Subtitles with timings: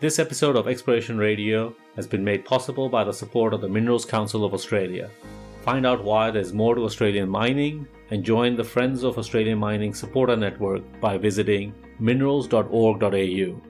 [0.00, 4.06] This episode of Exploration Radio has been made possible by the support of the Minerals
[4.06, 5.10] Council of Australia.
[5.60, 9.92] Find out why there's more to Australian mining and join the Friends of Australian Mining
[9.92, 13.60] supporter network by visiting minerals.org.au.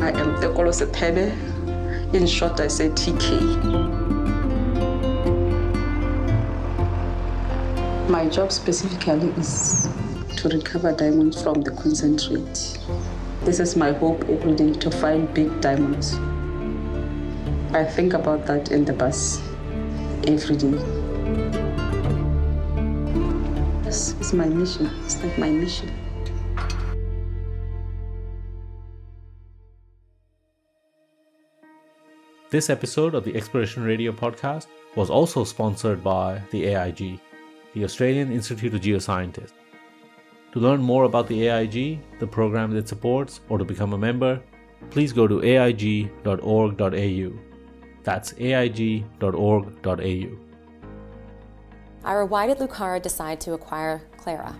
[0.00, 1.51] I am the Olosepebe.
[2.12, 3.30] In short, I say TK.
[8.10, 9.88] My job specifically is
[10.36, 12.78] to recover diamonds from the concentrate.
[13.44, 16.12] This is my hope every day to find big diamonds.
[17.74, 19.40] I think about that in the bus
[20.26, 20.76] every day.
[23.84, 24.90] This is my mission.
[25.06, 26.01] It's like my mission.
[32.52, 37.18] This episode of the Exploration Radio podcast was also sponsored by the AIG,
[37.72, 39.54] the Australian Institute of Geoscientists.
[40.52, 44.38] To learn more about the AIG, the program it supports, or to become a member,
[44.90, 47.32] please go to aig.org.au.
[48.02, 49.96] That's aig.org.au.
[52.04, 54.54] Eira, why did Lucara decide to acquire Clara?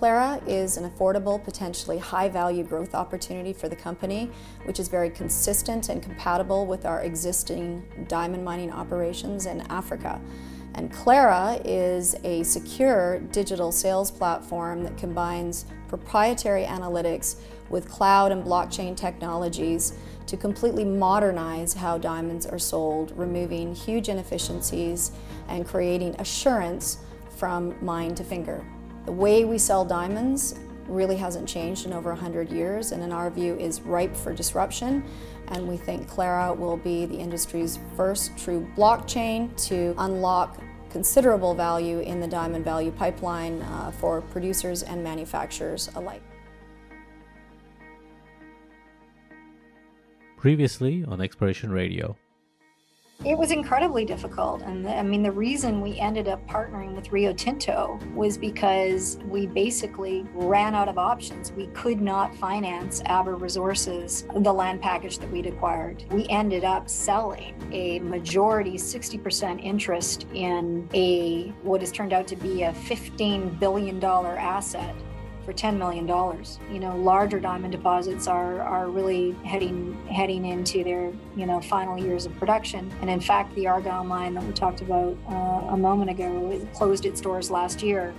[0.00, 4.30] Clara is an affordable, potentially high value growth opportunity for the company,
[4.64, 10.18] which is very consistent and compatible with our existing diamond mining operations in Africa.
[10.74, 17.36] And Clara is a secure digital sales platform that combines proprietary analytics
[17.68, 19.92] with cloud and blockchain technologies
[20.28, 25.12] to completely modernize how diamonds are sold, removing huge inefficiencies
[25.48, 27.00] and creating assurance
[27.36, 28.64] from mine to finger.
[29.06, 30.54] The way we sell diamonds
[30.86, 35.04] really hasn't changed in over 100 years and in our view is ripe for disruption
[35.48, 42.00] and we think Clara will be the industry's first true blockchain to unlock considerable value
[42.00, 46.22] in the diamond value pipeline uh, for producers and manufacturers alike.
[50.36, 52.16] Previously on Exploration Radio.
[53.22, 54.62] It was incredibly difficult.
[54.62, 59.18] And the, I mean, the reason we ended up partnering with Rio Tinto was because
[59.28, 61.52] we basically ran out of options.
[61.52, 66.02] We could not finance Aber Resources, the land package that we'd acquired.
[66.10, 72.36] We ended up selling a majority, 60% interest in a what has turned out to
[72.36, 74.94] be a $15 billion asset
[75.44, 76.06] for $10 million.
[76.72, 81.98] You know, larger diamond deposits are, are really heading heading into their, you know, final
[81.98, 82.92] years of production.
[83.00, 86.72] And in fact, the Argyle mine that we talked about uh, a moment ago it
[86.74, 88.14] closed its doors last year.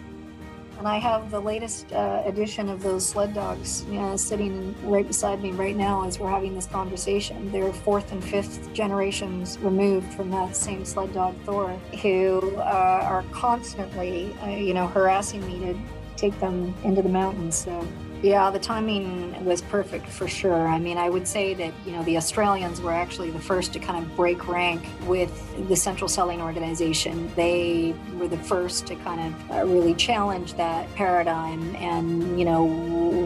[0.81, 5.05] And I have the latest uh, edition of those sled dogs you know, sitting right
[5.05, 7.51] beside me right now as we're having this conversation.
[7.51, 11.69] They're fourth and fifth generations removed from that same sled dog Thor,
[12.01, 15.79] who uh, are constantly, uh, you know, harassing me to
[16.15, 17.55] take them into the mountains.
[17.55, 17.87] So
[18.21, 20.67] yeah, the timing was perfect for sure.
[20.67, 23.79] I mean, I would say that, you know, the Australians were actually the first to
[23.79, 25.31] kind of break rank with
[25.67, 27.31] the Central Selling Organization.
[27.35, 32.65] They were the first to kind of uh, really challenge that paradigm and, you know,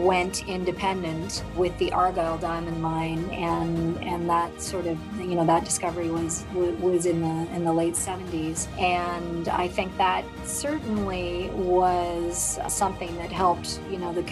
[0.02, 5.64] went independent with the Argyle diamond mine and and that sort of, you know, that
[5.64, 8.66] discovery was was in the in the late 70s.
[8.78, 14.22] And I think that certainly was something that helped, you know, the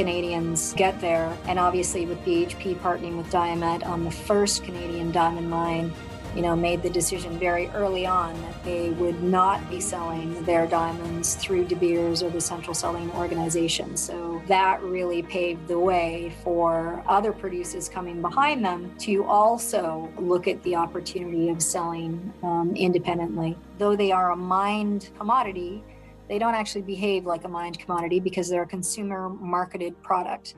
[0.76, 1.36] Get there.
[1.46, 5.92] And obviously, with BHP partnering with Dia Met on the first Canadian diamond mine,
[6.34, 10.66] you know, made the decision very early on that they would not be selling their
[10.66, 13.96] diamonds through De Beers or the Central Selling Organization.
[13.96, 20.48] So that really paved the way for other producers coming behind them to also look
[20.48, 23.56] at the opportunity of selling um, independently.
[23.78, 25.84] Though they are a mined commodity,
[26.28, 30.54] they don't actually behave like a mined commodity because they're a consumer marketed product.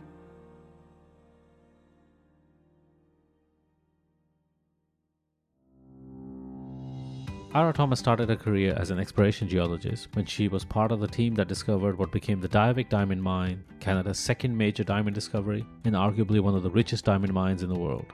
[7.55, 11.09] Eira Thomas started her career as an exploration geologist when she was part of the
[11.09, 15.95] team that discovered what became the Diavik Diamond Mine, Canada's second major diamond discovery, and
[15.95, 18.05] arguably one of the richest diamond mines in the world.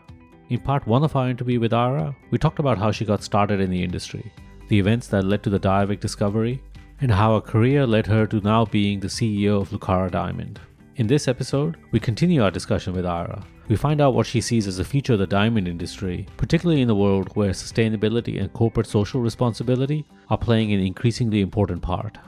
[0.50, 3.58] In part one of our interview with Eira, we talked about how she got started
[3.58, 4.32] in the industry,
[4.68, 6.62] the events that led to the Diavik discovery,
[7.02, 10.60] and how her career led her to now being the CEO of Lucara Diamond.
[10.96, 13.42] In this episode, we continue our discussion with Eira.
[13.66, 16.90] We find out what she sees as the future of the diamond industry, particularly in
[16.90, 22.18] a world where sustainability and corporate social responsibility are playing an increasingly important part.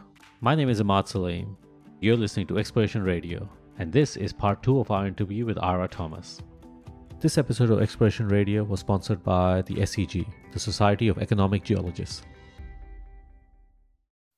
[0.41, 1.55] My name is Ahmad Saleem.
[2.01, 3.49] You're listening to Exploration Radio,
[3.79, 6.41] and this is part two of our interview with Eira Thomas.
[7.21, 12.23] This episode of Exploration Radio was sponsored by the SEG, the Society of Economic Geologists.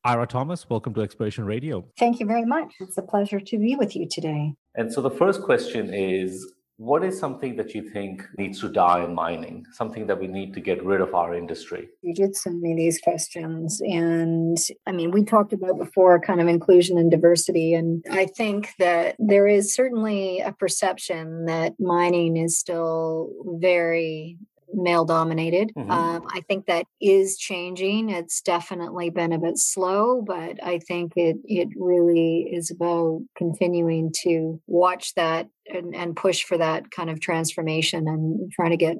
[0.06, 1.84] Eira Thomas, welcome to Exploration Radio.
[1.98, 2.74] Thank you very much.
[2.78, 4.52] It's a pleasure to be with you today.
[4.76, 9.02] And so the first question is what is something that you think needs to die
[9.02, 9.64] in mining?
[9.72, 11.88] Something that we need to get rid of our industry?
[12.02, 13.80] You did send me these questions.
[13.80, 14.56] And
[14.86, 17.74] I mean, we talked about before kind of inclusion and diversity.
[17.74, 24.38] And I think that there is certainly a perception that mining is still very
[24.76, 25.72] male dominated.
[25.76, 25.90] Mm-hmm.
[25.90, 28.10] Um, I think that is changing.
[28.10, 34.12] It's definitely been a bit slow, but I think it it really is about continuing
[34.22, 38.96] to watch that and, and push for that kind of transformation and trying to get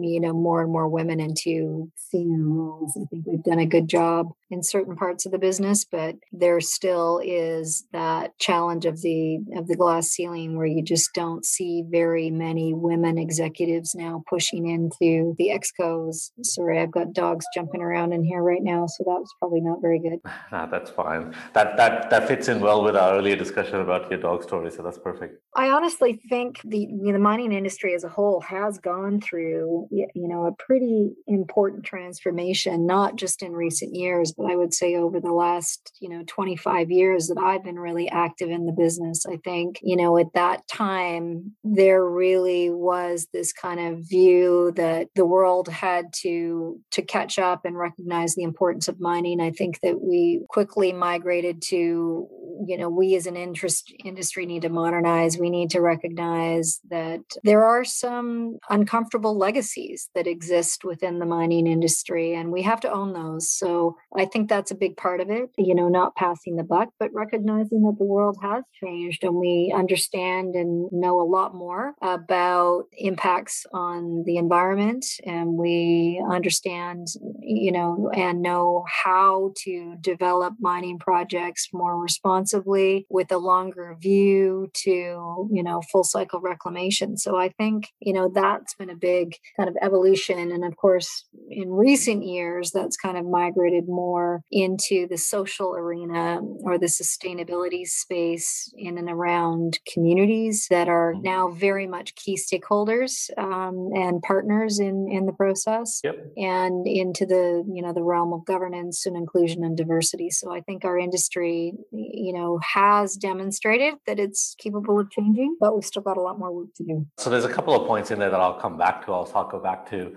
[0.00, 2.96] you know more and more women into senior roles.
[3.00, 6.60] I think we've done a good job in certain parts of the business but there
[6.60, 11.82] still is that challenge of the of the glass ceiling where you just don't see
[11.90, 18.12] very many women executives now pushing into the excos sorry i've got dogs jumping around
[18.12, 20.20] in here right now so that was probably not very good.
[20.52, 21.34] Nah, that's fine.
[21.54, 24.82] That that that fits in well with our earlier discussion about your dog story so
[24.82, 25.40] that's perfect.
[25.56, 29.20] I honestly honestly think the you know, the mining industry as a whole has gone
[29.20, 34.74] through you know a pretty important transformation, not just in recent years, but I would
[34.74, 38.72] say over the last you know 25 years that I've been really active in the
[38.72, 39.26] business.
[39.26, 45.08] I think you know at that time there really was this kind of view that
[45.14, 49.40] the world had to to catch up and recognize the importance of mining.
[49.40, 52.28] I think that we quickly migrated to
[52.66, 55.38] you know we as an interest industry need to modernize.
[55.38, 61.66] We need to recognize that there are some uncomfortable legacies that exist within the mining
[61.66, 63.50] industry, and we have to own those.
[63.50, 66.88] So I think that's a big part of it, you know, not passing the buck,
[66.98, 71.94] but recognizing that the world has changed and we understand and know a lot more
[72.02, 75.04] about impacts on the environment.
[75.24, 77.08] And we understand,
[77.40, 84.68] you know, and know how to develop mining projects more responsibly with a longer view
[84.74, 87.16] to, you know, full cycle reclamation.
[87.16, 90.52] So I think, you know, that's been a big kind of evolution.
[90.52, 96.40] And of course, in recent years, that's kind of migrated more into the social arena
[96.60, 101.22] or the sustainability space in and around communities that are mm-hmm.
[101.22, 106.16] now very much key stakeholders um, and partners in, in the process yep.
[106.36, 110.30] and into the, you know, the realm of governance and inclusion and diversity.
[110.30, 115.74] So I think our industry, you know, has demonstrated that it's capable of changing, but
[115.74, 117.06] we've still got a lot more work to do.
[117.16, 119.12] So there's a couple of points in there that I'll come back to.
[119.12, 120.14] I'll go back to.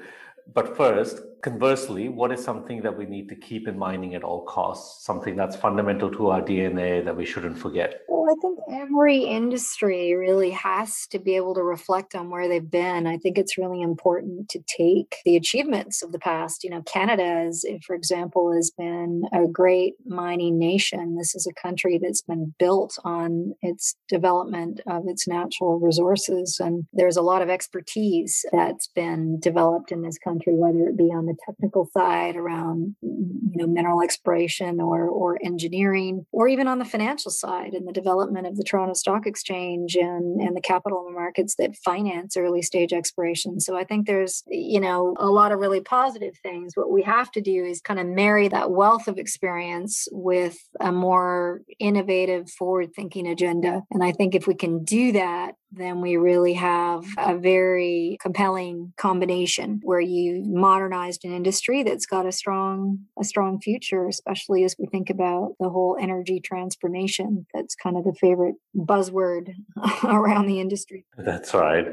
[0.54, 4.42] But first, conversely, what is something that we need to keep in mining at all
[4.46, 5.06] costs?
[5.06, 8.02] Something that's fundamental to our DNA that we shouldn't forget?
[8.08, 12.70] Well, I think every industry really has to be able to reflect on where they've
[12.70, 13.08] been.
[13.08, 16.64] I think it's really important to take the achievements of the past.
[16.64, 21.18] You know, Canada, is, for example, has been a great mining nation.
[21.18, 26.60] This is a country that's been built on its development of its natural resources.
[26.60, 31.06] And there's a lot of expertise that's been developed in this country, whether it be
[31.06, 36.80] on the technical side around you know mineral exploration or or engineering or even on
[36.80, 41.10] the financial side and the development of the Toronto Stock Exchange and and the capital
[41.12, 43.60] markets that finance early stage exploration.
[43.60, 46.74] So I think there's you know a lot of really positive things.
[46.76, 50.92] What we have to do is kind of marry that wealth of experience with a
[50.92, 53.84] more innovative forward thinking agenda.
[53.92, 58.94] And I think if we can do that then we really have a very compelling
[58.98, 64.76] combination where you modernized an industry that's got a strong a strong future especially as
[64.80, 69.54] we think about the whole energy transformation that's kind of the favorite buzzword
[70.04, 71.06] around the industry.
[71.18, 71.88] That's right.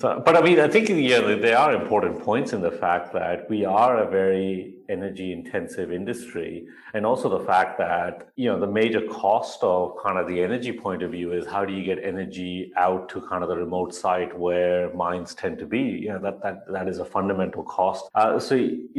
[0.00, 3.66] But I mean, I think yeah, there are important points in the fact that we
[3.66, 6.66] are a very energy intensive industry.
[6.94, 10.72] And also the fact that you know the major cost of kind of the energy
[10.72, 13.94] point of view is how do you get energy out to kind of the remote
[13.94, 15.82] site where mines tend to be?
[16.04, 18.10] You know that that that is a fundamental cost.
[18.14, 18.54] Uh, so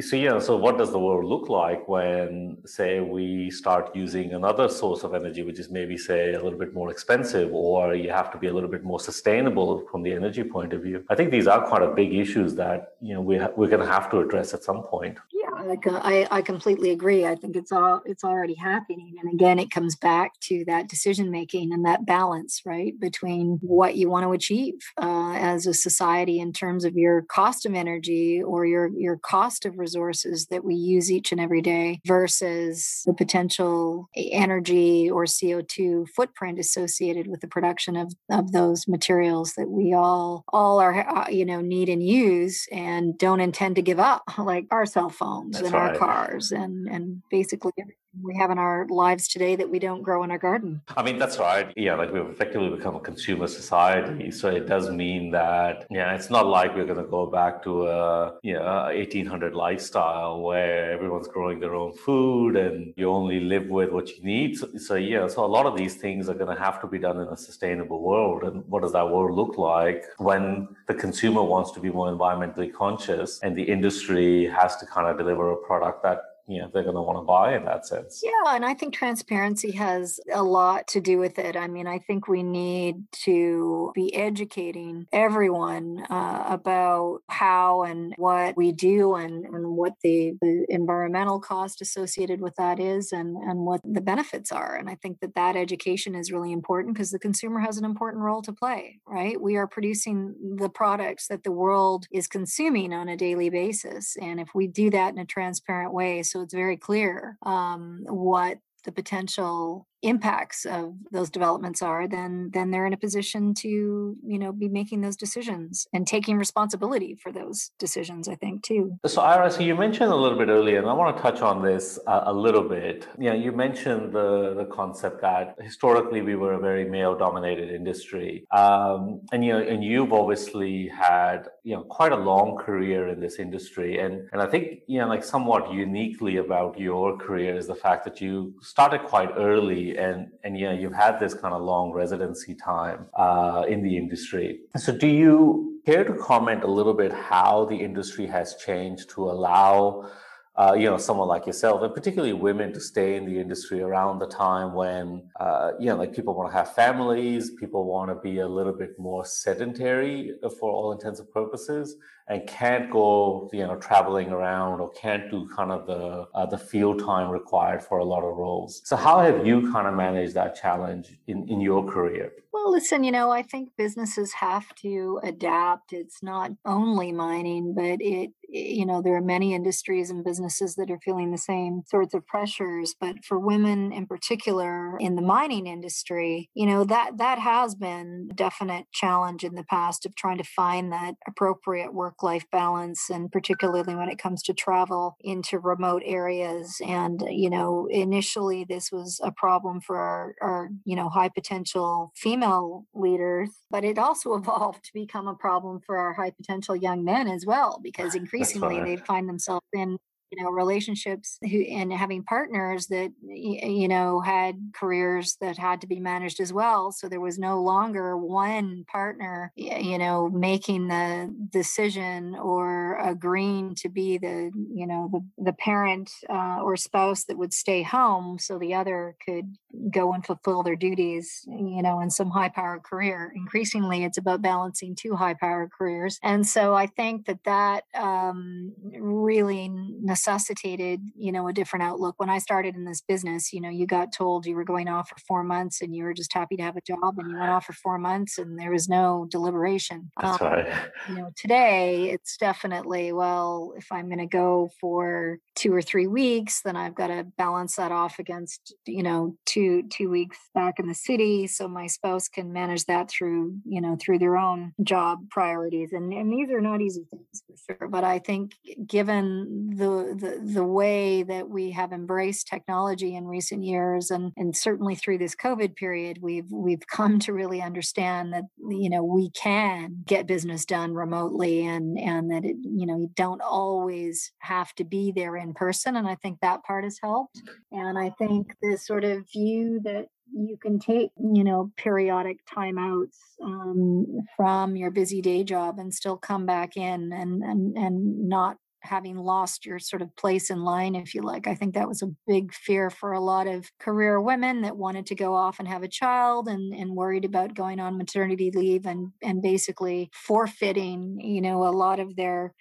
[0.09, 4.67] so yeah so what does the world look like when say we start using another
[4.67, 8.31] source of energy which is maybe say a little bit more expensive or you have
[8.31, 11.03] to be a little bit more sustainable from the energy point of view?
[11.09, 13.85] I think these are quite a big issues that you know we ha- we're going
[13.87, 15.17] to have to address at some point.
[15.31, 15.42] Yeah
[15.87, 17.25] I, I completely agree.
[17.25, 21.31] I think it's all it's already happening, and again, it comes back to that decision
[21.31, 26.39] making and that balance, right, between what you want to achieve uh, as a society
[26.39, 30.75] in terms of your cost of energy or your your cost of resources that we
[30.75, 37.41] use each and every day versus the potential energy or CO two footprint associated with
[37.41, 41.89] the production of of those materials that we all all are uh, you know need
[41.89, 45.09] and use and don't intend to give up, like our cell
[45.53, 45.91] phones That's and right.
[45.91, 50.01] our cars and and basically everything we have in our lives today that we don't
[50.01, 50.81] grow in our garden.
[50.95, 51.73] I mean, that's right.
[51.75, 54.31] Yeah, like we've effectively become a consumer society.
[54.31, 57.87] So it does mean that, yeah, it's not like we're going to go back to
[57.87, 63.67] a, you know, 1800 lifestyle where everyone's growing their own food and you only live
[63.67, 64.57] with what you need.
[64.57, 66.99] So, so yeah, so a lot of these things are going to have to be
[66.99, 68.43] done in a sustainable world.
[68.43, 72.71] And what does that world look like when the consumer wants to be more environmentally
[72.71, 76.83] conscious and the industry has to kind of deliver a product that you know they're
[76.83, 78.21] going to want to buy in that sense.
[78.23, 81.55] Yeah and i think transparency has a lot to do with it.
[81.55, 88.57] I mean i think we need to be educating everyone uh, about how and what
[88.57, 93.59] we do and, and what the, the environmental cost associated with that is and, and
[93.59, 94.75] what the benefits are.
[94.75, 98.23] And i think that that education is really important because the consumer has an important
[98.23, 99.39] role to play right?
[99.39, 104.15] We are producing the products that the world is consuming on a daily basis.
[104.21, 108.57] And if we do that in a transparent way so it's very clear um, what
[108.85, 114.39] the potential impacts of those developments are, then then they're in a position to you
[114.39, 118.27] know be making those decisions and taking responsibility for those decisions.
[118.27, 118.97] I think too.
[119.05, 121.63] So Eira, so you mentioned a little bit earlier, and I want to touch on
[121.63, 123.07] this uh, a little bit.
[123.17, 127.69] You know, you mentioned the the concept that historically we were a very male dominated
[127.69, 133.07] industry, um, and you know, and you've obviously had you know quite a long career
[133.07, 137.55] in this industry, and and I think you know like somewhat uniquely about your career
[137.55, 141.53] is the fact that you started quite early and and yeah, you've had this kind
[141.53, 144.59] of long residency time uh, in the industry.
[144.77, 149.29] So, do you care to comment a little bit how the industry has changed to
[149.29, 150.09] allow?
[150.55, 154.19] Uh, you know, someone like yourself, and particularly women, to stay in the industry around
[154.19, 158.13] the time when, uh, you know, like people want to have families, people want to
[158.13, 161.95] be a little bit more sedentary for all intents and purposes
[162.27, 166.57] and can't go you know traveling around or can't do kind of the uh, the
[166.57, 168.81] field time required for a lot of roles.
[168.85, 172.31] So how have you kind of managed that challenge in in your career?
[172.51, 175.91] Well listen you know i think businesses have to adapt.
[175.91, 180.91] It's not only mining but it you know there are many industries and businesses that
[180.91, 182.95] are feeling the same sorts of pressures.
[182.99, 188.29] But for women in particular in the mining industry you know that that has been
[188.31, 193.09] a definite challenge in the past of trying to find that appropriate work life balance
[193.09, 198.91] and particularly when it comes to travel into remote areas and you know initially this
[198.91, 204.33] was a problem for our, our you know high potential female leaders but it also
[204.35, 208.79] evolved to become a problem for our high potential young men as well because increasingly
[208.81, 209.97] they find themselves in
[210.35, 215.87] you know relationships who and having partners that you know had careers that had to
[215.87, 221.33] be managed as well so there was no longer one partner you know making the
[221.51, 227.37] decision or agreeing to be the you know the, the parent uh, or spouse that
[227.37, 229.55] would stay home so the other could
[229.91, 234.41] go and fulfill their duties you know in some high power career increasingly it's about
[234.41, 241.31] balancing two high power careers and so i think that that um, really necessitated, you
[241.31, 242.15] know, a different outlook.
[242.17, 245.09] When I started in this business, you know, you got told you were going off
[245.09, 247.51] for four months and you were just happy to have a job and you went
[247.51, 250.11] off for four months and there was no deliberation.
[250.21, 250.89] That's um, right.
[251.09, 256.07] You know, today it's definitely, well, if I'm going to go for two or three
[256.07, 260.79] weeks, then I've got to balance that off against, you know, two, two weeks back
[260.79, 261.47] in the city.
[261.47, 265.93] So my spouse can manage that through, you know, through their own job priorities.
[265.93, 267.87] And, and these are not easy things for sure.
[267.87, 268.53] But I think
[268.85, 274.55] given the, the, the way that we have embraced technology in recent years and, and
[274.55, 279.29] certainly through this COVID period, we've we've come to really understand that you know we
[279.31, 284.73] can get business done remotely and and that it, you know you don't always have
[284.75, 285.95] to be there in person.
[285.95, 287.41] And I think that part has helped.
[287.71, 289.52] And I think this sort of view
[289.83, 294.05] that you can take you know periodic timeouts um,
[294.35, 299.15] from your busy day job and still come back in and and and not having
[299.17, 301.47] lost your sort of place in line, if you like.
[301.47, 305.05] I think that was a big fear for a lot of career women that wanted
[305.07, 308.85] to go off and have a child and, and worried about going on maternity leave
[308.85, 312.53] and, and basically forfeiting, you know, a lot of their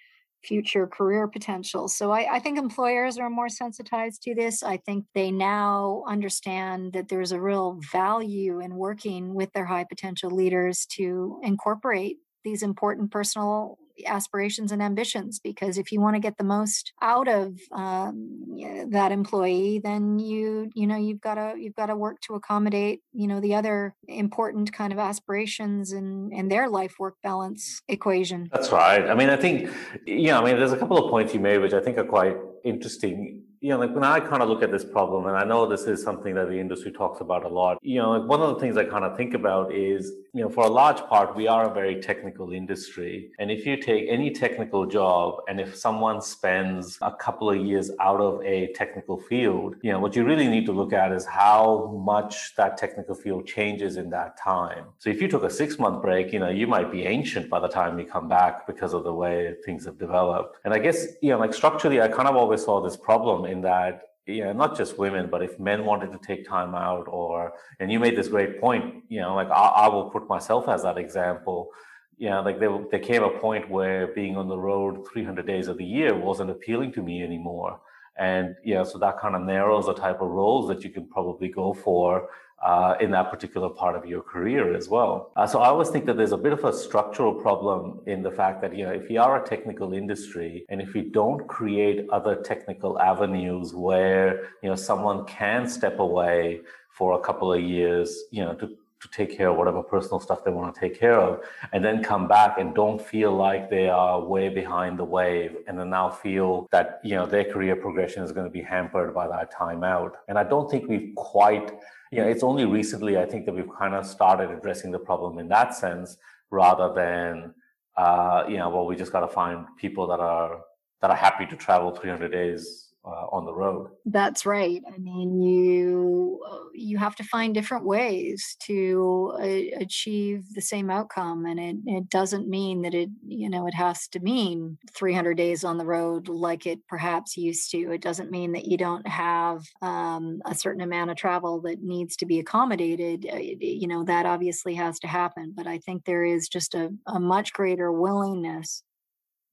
[0.43, 1.87] future career potential.
[1.87, 4.61] So I, I, think employers are more sensitized to this.
[4.61, 9.85] I think they now understand that there's a real value in working with their high
[9.85, 16.19] potential leaders to incorporate these important personal aspirations and ambitions because if you want to
[16.19, 18.45] get the most out of um,
[18.89, 23.01] that employee then you you know you've got to you've got to work to accommodate
[23.13, 28.49] you know the other important kind of aspirations and and their life work balance equation.
[28.51, 29.09] That's right.
[29.09, 29.69] I mean i think
[30.05, 32.37] yeah i mean there's a couple of points you made which i think are quite
[32.63, 35.65] interesting you know, like when I kind of look at this problem, and I know
[35.65, 38.53] this is something that the industry talks about a lot, you know, like one of
[38.53, 41.47] the things I kind of think about is, you know, for a large part, we
[41.47, 43.31] are a very technical industry.
[43.39, 47.89] And if you take any technical job, and if someone spends a couple of years
[48.01, 51.23] out of a technical field, you know, what you really need to look at is
[51.23, 54.87] how much that technical field changes in that time.
[54.97, 57.61] So if you took a six month break, you know, you might be ancient by
[57.61, 60.57] the time you come back because of the way things have developed.
[60.65, 63.61] And I guess, you know, like structurally, I kind of always saw this problem in
[63.61, 67.91] that yeah, not just women, but if men wanted to take time out, or and
[67.91, 70.97] you made this great point, you know, like I, I will put myself as that
[70.97, 71.69] example.
[72.17, 75.67] You know, like there, there came a point where being on the road 300 days
[75.67, 77.81] of the year wasn't appealing to me anymore.
[78.17, 81.49] And yeah, so that kind of narrows the type of roles that you can probably
[81.49, 82.29] go for
[82.63, 85.31] uh, in that particular part of your career as well.
[85.35, 88.31] Uh, so I always think that there's a bit of a structural problem in the
[88.31, 92.07] fact that, you know, if you are a technical industry and if we don't create
[92.09, 98.23] other technical avenues where, you know, someone can step away for a couple of years,
[98.31, 101.19] you know, to to take care of whatever personal stuff they want to take care
[101.19, 101.43] of
[101.73, 105.77] and then come back and don't feel like they are way behind the wave and
[105.77, 109.27] then now feel that you know their career progression is going to be hampered by
[109.27, 111.73] that time out and i don't think we've quite
[112.17, 115.47] know it's only recently i think that we've kind of started addressing the problem in
[115.47, 116.17] that sense
[116.51, 117.53] rather than
[117.97, 120.61] uh, you know well we just got to find people that are
[121.01, 123.89] that are happy to travel 300 days uh, on the road.
[124.05, 124.81] That's right.
[124.87, 130.89] I mean, you uh, you have to find different ways to uh, achieve the same
[130.89, 135.35] outcome, and it it doesn't mean that it you know it has to mean 300
[135.35, 137.91] days on the road like it perhaps used to.
[137.91, 142.15] It doesn't mean that you don't have um, a certain amount of travel that needs
[142.17, 143.27] to be accommodated.
[143.31, 146.89] Uh, you know that obviously has to happen, but I think there is just a,
[147.07, 148.83] a much greater willingness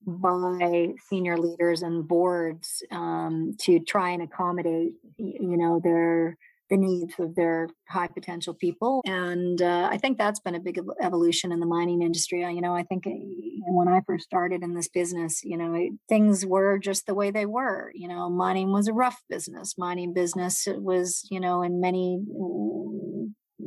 [0.07, 6.37] by senior leaders and boards um, to try and accommodate you know their
[6.71, 9.03] the needs of their high potential people.
[9.05, 12.41] And uh, i think that's been a big evolution in the mining industry.
[12.41, 13.11] You know i think eh,
[13.67, 17.47] when i first started in this business you know things were just the way they
[17.47, 17.93] were.
[17.95, 19.77] You know mining was a rough business.
[19.77, 22.21] Mining business was you know in many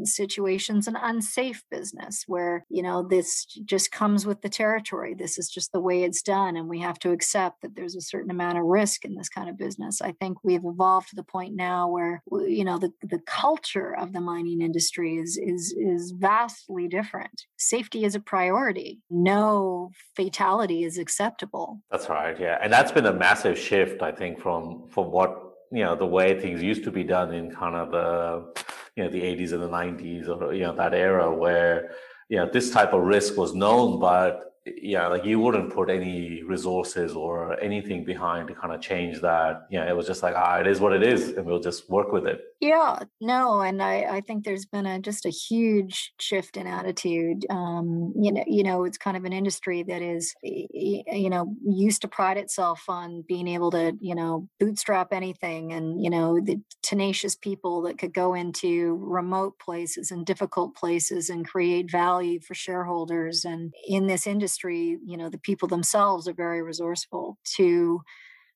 [0.03, 5.13] situations an unsafe business where you know this just comes with the territory.
[5.13, 8.01] This is just the way it's done and we have to accept that there's a
[8.01, 10.01] certain amount of risk in this kind of business.
[10.01, 14.13] I think we've evolved to the point now where you know the, the culture of
[14.13, 17.43] the mining industry is is is vastly different.
[17.58, 18.99] Safety is a priority.
[19.10, 21.82] No fatality is acceptable.
[21.91, 25.32] That's right yeah and that's been a massive shift i think from from what
[25.71, 28.63] you know the way things used to be done in kind of the
[28.95, 31.91] you know the 80s and the 90s or you know that era where
[32.29, 36.41] you know this type of risk was known but yeah, like you wouldn't put any
[36.43, 39.67] resources or anything behind to kind of change that.
[39.69, 42.13] Yeah, it was just like, ah, it is what it is, and we'll just work
[42.13, 42.41] with it.
[42.62, 47.45] Yeah, no, and I, I think there's been a just a huge shift in attitude.
[47.49, 52.02] Um, you know, you know, it's kind of an industry that is, you know, used
[52.04, 56.62] to pride itself on being able to, you know, bootstrap anything, and you know, the
[56.84, 62.54] tenacious people that could go into remote places and difficult places and create value for
[62.54, 63.43] shareholders.
[63.43, 68.02] And in this industry industry, you know, the people themselves are very resourceful to,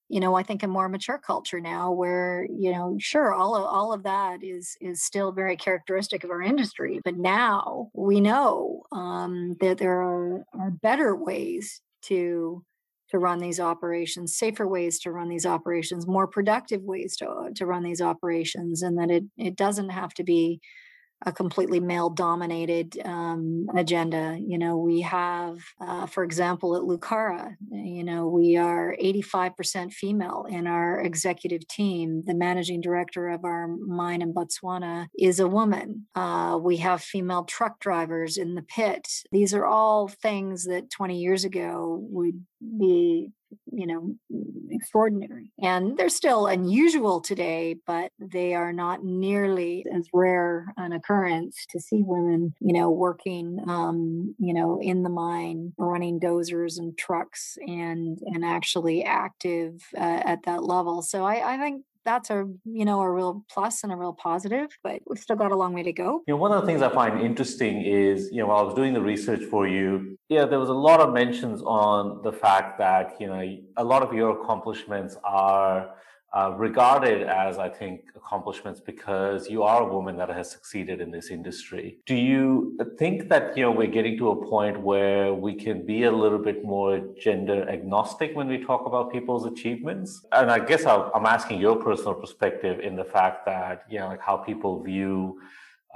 [0.09, 3.63] you know, I think a more mature culture now where, you know, sure, all of
[3.63, 6.99] all of that is is still very characteristic of our industry.
[7.03, 12.63] But now we know um, that there are, are better ways to
[13.09, 17.65] to run these operations, safer ways to run these operations, more productive ways to, to
[17.65, 20.59] run these operations, and that it, it doesn't have to be
[21.25, 24.37] a completely male dominated um, agenda.
[24.39, 30.45] You know, we have, uh, for example, at Lucara, you know, we are 85% female
[30.47, 32.23] in our executive team.
[32.25, 36.05] The managing director of our mine in Botswana is a woman.
[36.13, 39.07] Uh, we have female truck drivers in the pit.
[39.31, 43.31] These are all things that 20 years ago would be
[43.71, 44.15] you know,
[44.71, 45.51] extraordinary.
[45.61, 51.79] And they're still unusual today, but they are not nearly as rare an occurrence to
[51.79, 57.57] see women, you know, working, um, you know, in the mine, running dozers and trucks,
[57.65, 61.01] and and actually active uh, at that level.
[61.01, 64.69] So I, I think that's a you know a real plus and a real positive
[64.81, 66.23] but we've still got a long way to go.
[66.25, 68.75] You know one of the things i find interesting is you know while i was
[68.81, 72.79] doing the research for you yeah there was a lot of mentions on the fact
[72.79, 73.41] that you know
[73.75, 75.89] a lot of your accomplishments are
[76.33, 81.09] uh, regarded as, I think, accomplishments because you are a woman that has succeeded in
[81.09, 81.99] this industry.
[82.05, 86.03] Do you think that you know we're getting to a point where we can be
[86.03, 90.25] a little bit more gender agnostic when we talk about people's achievements?
[90.33, 94.21] And I guess I'm asking your personal perspective in the fact that you know, like
[94.21, 95.39] how people view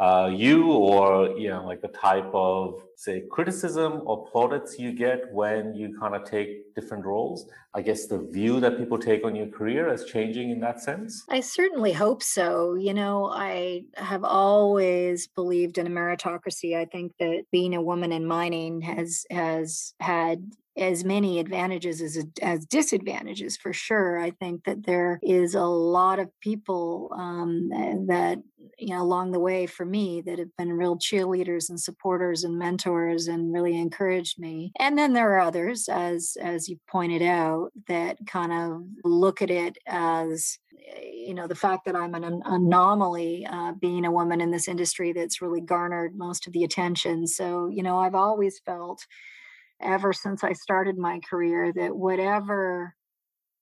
[0.02, 5.32] uh, you or you know like the type of say criticism or plaudits you get
[5.32, 7.48] when you kind of take different roles?
[7.76, 11.24] I guess the view that people take on your career is changing in that sense?
[11.30, 12.74] I certainly hope so.
[12.74, 16.76] You know i have always believed in a meritocracy.
[16.76, 22.25] I think that being a woman in mining has has had as many advantages as
[22.41, 24.19] as disadvantages for sure.
[24.19, 27.69] I think that there is a lot of people um,
[28.07, 28.39] that
[28.77, 32.57] you know along the way for me that have been real cheerleaders and supporters and
[32.57, 34.71] mentors and really encouraged me.
[34.79, 39.51] And then there are others, as as you pointed out, that kind of look at
[39.51, 40.57] it as
[41.03, 45.13] you know the fact that i'm an anomaly uh, being a woman in this industry
[45.13, 49.05] that's really garnered most of the attention so you know i've always felt
[49.82, 52.96] ever since I started my career that whatever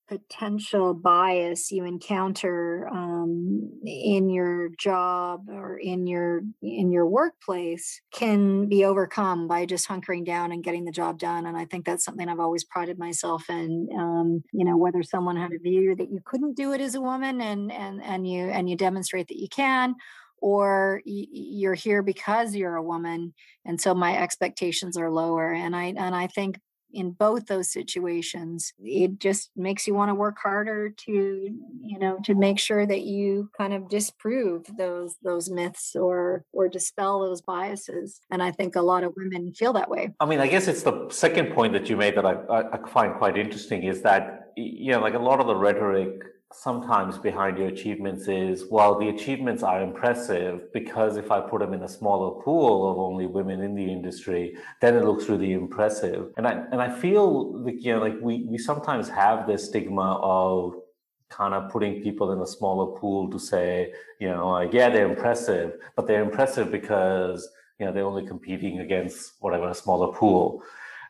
[0.10, 8.68] potential bias you encounter um, in your job or in your in your workplace can
[8.68, 12.04] be overcome by just hunkering down and getting the job done and i think that's
[12.04, 16.12] something i've always prided myself in um, you know whether someone had a view that
[16.12, 19.40] you couldn't do it as a woman and and and you and you demonstrate that
[19.40, 19.94] you can
[20.42, 23.34] or you're here because you're a woman
[23.66, 26.60] and so my expectations are lower and i and i think
[26.92, 32.18] in both those situations it just makes you want to work harder to you know
[32.24, 37.42] to make sure that you kind of disprove those those myths or or dispel those
[37.42, 40.14] biases and i think a lot of women feel that way.
[40.20, 42.36] I mean i guess it's the second point that you made that i,
[42.74, 47.18] I find quite interesting is that you know like a lot of the rhetoric sometimes
[47.18, 51.84] behind your achievements is well the achievements are impressive because if i put them in
[51.84, 56.32] a smaller pool of only women in the industry then it looks really impressive.
[56.38, 60.20] And i and i feel like you know like we we sometimes have this stigma
[60.24, 60.74] of
[61.30, 65.08] kind of putting people in a smaller pool to say you know like yeah they're
[65.08, 67.48] impressive but they're impressive because
[67.80, 70.64] you know they're only competing against whatever a smaller pool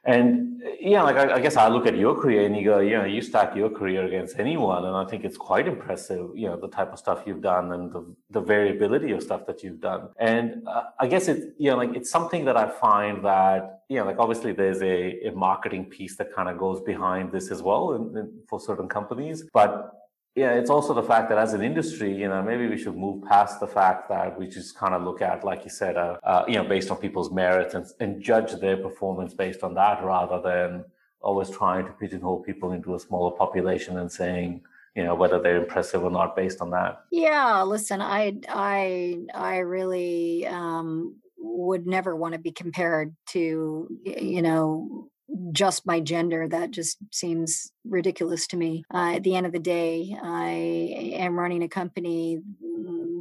[0.06, 2.98] and yeah, like I, I, guess I look at your career and you go, you
[2.98, 6.58] know, you stack your career against anyone, and I think it's quite impressive, you know,
[6.58, 10.10] the type of stuff you've done and the, the variability of stuff that you've done.
[10.18, 13.98] And uh, I guess it's you know, like it's something that I find that you
[13.98, 17.62] know, like obviously there's a, a marketing piece that kind of goes behind this as
[17.62, 19.99] well in, in, for certain companies, but
[20.40, 23.24] yeah, it's also the fact that as an industry, you know, maybe we should move
[23.26, 26.46] past the fact that we just kind of look at, like you said, uh, uh,
[26.48, 30.40] you know, based on people's merits and, and judge their performance based on that rather
[30.42, 30.86] than
[31.20, 34.62] always trying to pigeonhole people into a smaller population and saying,
[34.96, 37.02] you know, whether they're impressive or not based on that.
[37.12, 44.42] Yeah, listen, I, I, I really um, would never want to be compared to, you
[44.42, 45.10] know,
[45.52, 48.84] just by gender that just seems ridiculous to me.
[48.94, 50.50] Uh, at the end of the day i
[51.16, 52.40] am running a company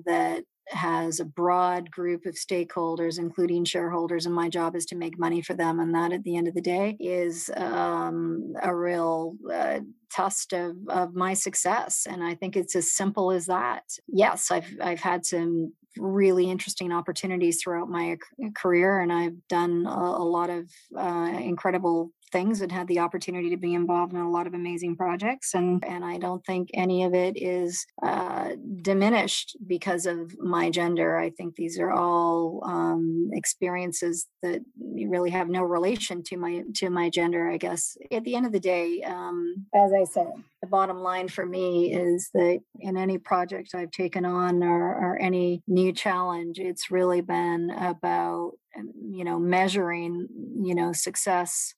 [0.07, 5.19] that has a broad group of stakeholders including shareholders and my job is to make
[5.19, 9.35] money for them and that at the end of the day is um, a real
[9.53, 13.85] uh, test of, of my success and i think it's as simple as that.
[14.07, 18.17] Yes i've i've had some really interesting opportunities throughout my
[18.55, 23.51] career and i've done a, a lot of uh, incredible things and had the opportunity
[23.51, 27.05] to be involved in a lot of amazing projects and and I don't think any
[27.05, 28.51] of it is uh,
[28.83, 31.17] diminished because of my gender.
[31.17, 36.91] I think these are all um, experiences that really have no relation to my to
[36.91, 37.51] my gender.
[37.51, 41.29] I guess at the end of the day, um, as I said, the bottom line
[41.29, 46.59] for me is that in any project I've taken on or, or any new challenge,
[46.59, 51.75] it's really been about um, you know measuring you know success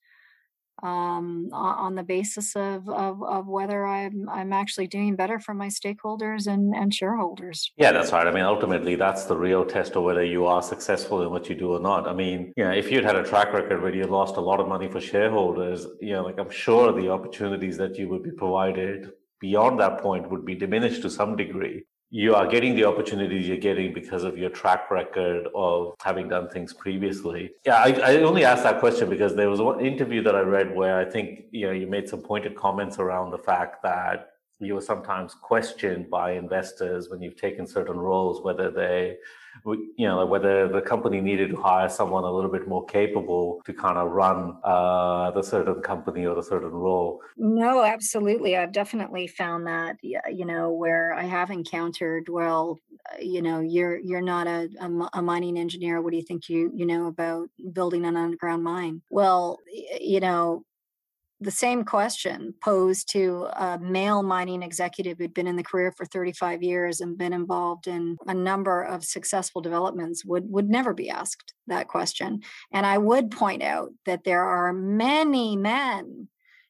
[0.83, 5.67] um, on the basis of, of, of whether I'm I'm actually doing better for my
[5.67, 7.71] stakeholders and, and shareholders.
[7.77, 8.27] Yeah, that's right.
[8.27, 11.55] I mean, ultimately, that's the real test of whether you are successful in what you
[11.55, 12.07] do or not.
[12.07, 14.59] I mean, you know, if you'd had a track record where you lost a lot
[14.59, 18.31] of money for shareholders, you know, like I'm sure the opportunities that you would be
[18.31, 23.47] provided beyond that point would be diminished to some degree you are getting the opportunities
[23.47, 27.51] you're getting because of your track record of having done things previously.
[27.65, 30.75] Yeah, I, I, only asked that question because there was one interview that I read
[30.75, 34.75] where I think you know you made some pointed comments around the fact that you
[34.75, 39.15] were sometimes questioned by investors when you've taken certain roles whether they
[39.65, 43.73] you know whether the company needed to hire someone a little bit more capable to
[43.73, 47.21] kind of run uh, the certain company or the certain role.
[47.37, 48.57] No absolutely.
[48.57, 52.77] I've definitely found that you know where i have encountered well
[53.19, 56.01] you know you're you're not a, a, a mining engineer.
[56.01, 59.01] What do you think you you know about building an underground mine?
[59.09, 59.59] Well
[59.99, 60.63] you know
[61.41, 66.05] the same question posed to a male mining executive who'd been in the career for
[66.05, 71.09] 35 years and been involved in a number of successful developments would would never be
[71.09, 76.27] asked that question and i would point out that there are many men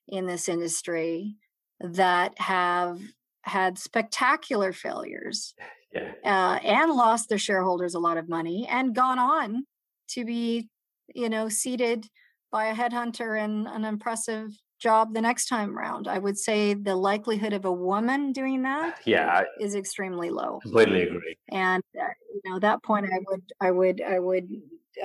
[0.07, 1.35] in this industry
[1.81, 2.99] that have
[3.43, 5.53] had spectacular failures
[5.93, 6.11] yeah.
[6.23, 9.65] uh, and lost their shareholders a lot of money and gone on
[10.07, 10.69] to be
[11.13, 12.07] you know seated
[12.51, 16.07] by a headhunter and an impressive job the next time around.
[16.07, 20.59] I would say the likelihood of a woman doing that yeah is extremely low.
[20.61, 21.37] Completely agree.
[21.51, 24.49] And uh, you know that point I would I would I would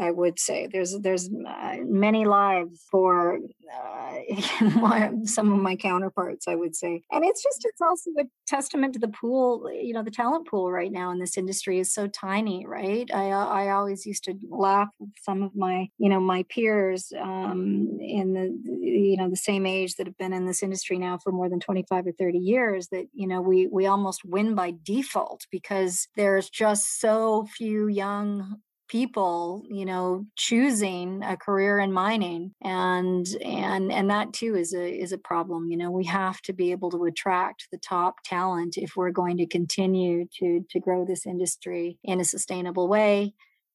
[0.00, 3.38] I would say there's there's uh, many lives for
[3.74, 6.48] uh, some of my counterparts.
[6.48, 9.70] I would say, and it's just it's also a testament to the pool.
[9.72, 13.08] You know, the talent pool right now in this industry is so tiny, right?
[13.12, 17.98] I I always used to laugh with some of my you know my peers um,
[18.00, 21.32] in the you know the same age that have been in this industry now for
[21.32, 25.46] more than 25 or 30 years that you know we we almost win by default
[25.50, 33.26] because there's just so few young people you know choosing a career in mining and
[33.44, 36.70] and and that too is a is a problem you know we have to be
[36.70, 41.26] able to attract the top talent if we're going to continue to to grow this
[41.26, 43.32] industry in a sustainable way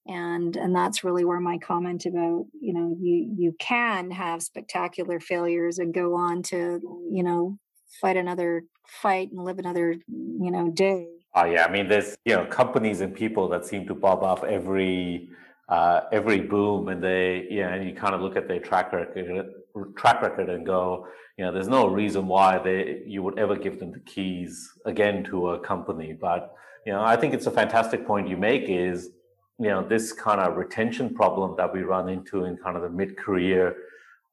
[0.07, 5.19] and and that's really where my comment about you know you you can have spectacular
[5.19, 6.79] failures and go on to
[7.11, 7.57] you know
[7.99, 12.35] fight another fight and live another you know day Oh yeah, I mean, there's you
[12.35, 15.29] know companies and people that seem to bob up every
[15.69, 19.53] uh, every boom, and they yeah, and you kind of look at their track record
[19.95, 23.79] track record and go, you know, there's no reason why they you would ever give
[23.79, 26.13] them the keys again to a company.
[26.19, 26.53] But
[26.85, 28.63] you know, I think it's a fantastic point you make.
[28.67, 29.09] Is
[29.57, 32.89] you know this kind of retention problem that we run into in kind of the
[32.89, 33.75] mid career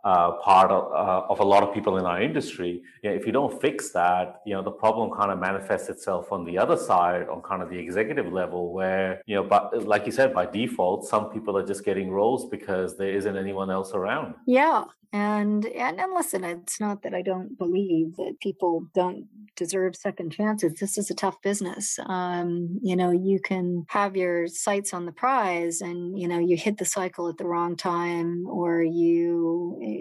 [0.05, 2.83] uh, part of, uh, of a lot of people in our industry.
[3.03, 6.31] You know, if you don't fix that, you know, the problem kind of manifests itself
[6.33, 10.07] on the other side, on kind of the executive level, where you know, but like
[10.07, 13.93] you said, by default, some people are just getting roles because there isn't anyone else
[13.93, 14.35] around.
[14.47, 19.97] Yeah, and and and listen, it's not that I don't believe that people don't deserve
[19.97, 20.75] second chances.
[20.75, 21.99] This is a tough business.
[22.07, 26.57] Um, you know, you can have your sights on the prize, and you know, you
[26.57, 29.38] hit the cycle at the wrong time, or you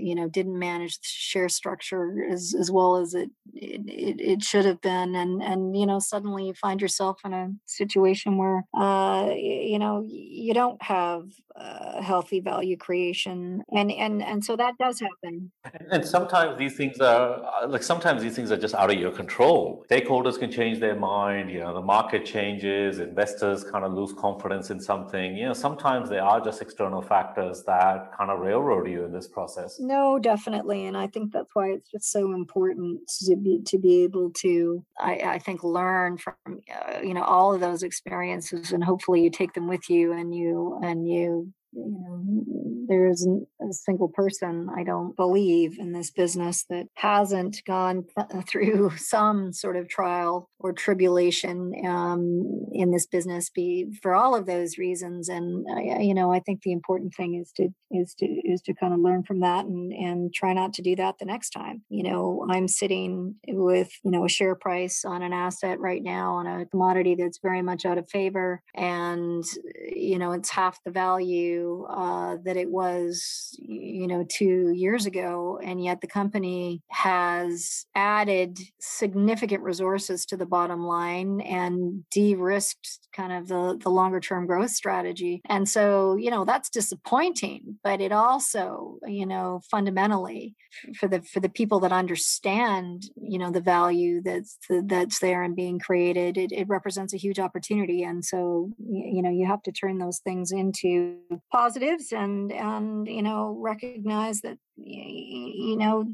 [0.08, 4.66] you know didn't manage the share structure as as well as it it, it, should
[4.66, 9.30] have been, and and you know, suddenly you find yourself in a situation where uh,
[9.36, 11.24] you know you don't have
[11.56, 15.52] uh, healthy value creation, and and and so that does happen.
[15.92, 19.12] And sometimes these things are uh, like sometimes these things are just out of your
[19.12, 19.86] control.
[19.90, 21.50] Stakeholders can change their mind.
[21.52, 23.00] You know, the market changes.
[23.00, 25.36] Investors kind of lose confidence in something.
[25.36, 29.28] You know, sometimes they are just external factors that kind of railroad you in this
[29.28, 29.80] process.
[29.98, 34.04] No, definitely, and I think that's why it's just so important to be to be
[34.04, 38.84] able to, I, I think, learn from uh, you know all of those experiences, and
[38.84, 43.74] hopefully you take them with you, and you and you you know, there isn't a
[43.74, 49.76] single person, I don't believe, in this business that hasn't gone th- through some sort
[49.76, 53.50] of trial or tribulation um, in this business.
[53.50, 57.36] Be for all of those reasons, and uh, you know, I think the important thing
[57.36, 60.74] is to is to is to kind of learn from that and and try not
[60.74, 61.84] to do that the next time.
[61.90, 66.34] You know, I'm sitting with you know a share price on an asset right now
[66.34, 69.44] on a commodity that's very much out of favor, and
[69.92, 75.60] you know, it's half the value uh, that it was, you know, two years ago.
[75.64, 83.08] And yet the company has added significant resources to the bottom line and de risked
[83.14, 85.42] kind of the, the longer term growth strategy.
[85.46, 90.56] And so, you know, that's disappointing, but it also, you know, fundamentally
[91.00, 95.56] for the for the people that understand, you know, the value that's that's there and
[95.56, 98.04] being created, it, it represents a huge opportunity.
[98.04, 101.18] And so, you know, you have to turn those things into
[101.52, 106.06] positives and and you know recognize that you know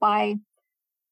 [0.00, 0.36] by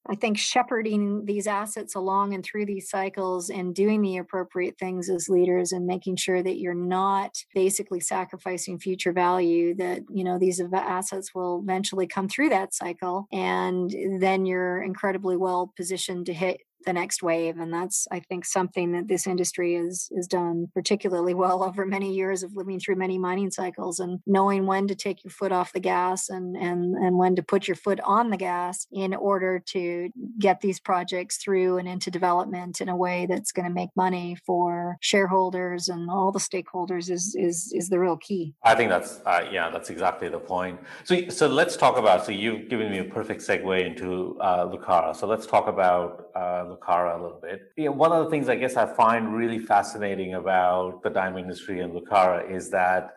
[0.09, 5.11] I think shepherding these assets along and through these cycles and doing the appropriate things
[5.11, 10.39] as leaders and making sure that you're not basically sacrificing future value, that, you know,
[10.39, 13.27] these assets will eventually come through that cycle.
[13.33, 18.45] And then you're incredibly well positioned to hit the next wave and that's i think
[18.45, 22.97] something that this industry is is done particularly well over many years of living through
[22.97, 26.95] many mining cycles and knowing when to take your foot off the gas and and
[26.97, 31.39] and when to put your foot on the gas in order to get these projects
[31.39, 36.11] through and into development in a way that's going to make money for shareholders and
[36.11, 38.55] all the stakeholders is is is the real key.
[38.62, 40.81] I think that's uh, yeah that's exactly the point.
[41.05, 45.15] So so let's talk about so you've given me a perfect segue into uh, lucara.
[45.15, 47.61] So let's talk about uh, Lucara a little bit.
[47.77, 51.45] You know, one of the things I guess I find really fascinating about the diamond
[51.45, 53.15] industry and Lucara is that,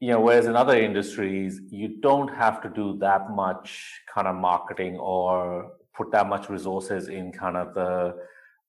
[0.00, 4.36] you know, whereas in other industries, you don't have to do that much kind of
[4.36, 8.16] marketing or put that much resources in kind of the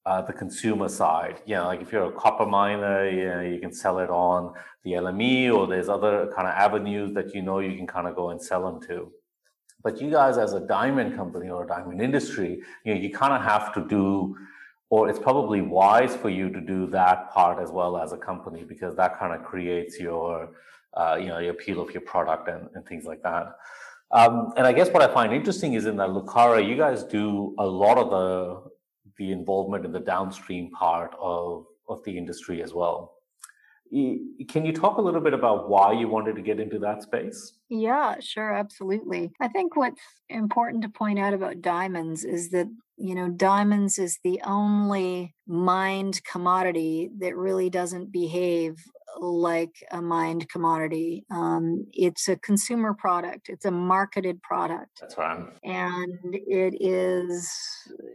[0.05, 1.41] uh, the consumer side.
[1.45, 4.53] You know, like if you're a copper miner, you know, you can sell it on
[4.83, 8.15] the LME or there's other kind of avenues that you know you can kind of
[8.15, 9.11] go and sell them to.
[9.83, 13.33] But you guys, as a diamond company or a diamond industry, you know, you kind
[13.33, 14.35] of have to do,
[14.89, 18.63] or it's probably wise for you to do that part as well as a company
[18.63, 20.49] because that kind of creates your,
[20.95, 23.55] uh, you know, your appeal of your product and, and things like that.
[24.11, 27.55] Um, and I guess what I find interesting is in that Lucara, you guys do
[27.57, 28.71] a lot of the
[29.17, 33.20] the involvement in the downstream part of of the industry as well.
[33.91, 37.53] Can you talk a little bit about why you wanted to get into that space?
[37.69, 39.31] Yeah, sure, absolutely.
[39.41, 39.99] I think what's
[40.29, 46.23] important to point out about diamonds is that, you know, diamonds is the only mined
[46.23, 48.77] commodity that really doesn't behave
[49.21, 51.25] like a mined commodity.
[51.31, 54.99] Um, it's a consumer product, it's a marketed product.
[54.99, 55.45] That's right.
[55.63, 57.49] And it is,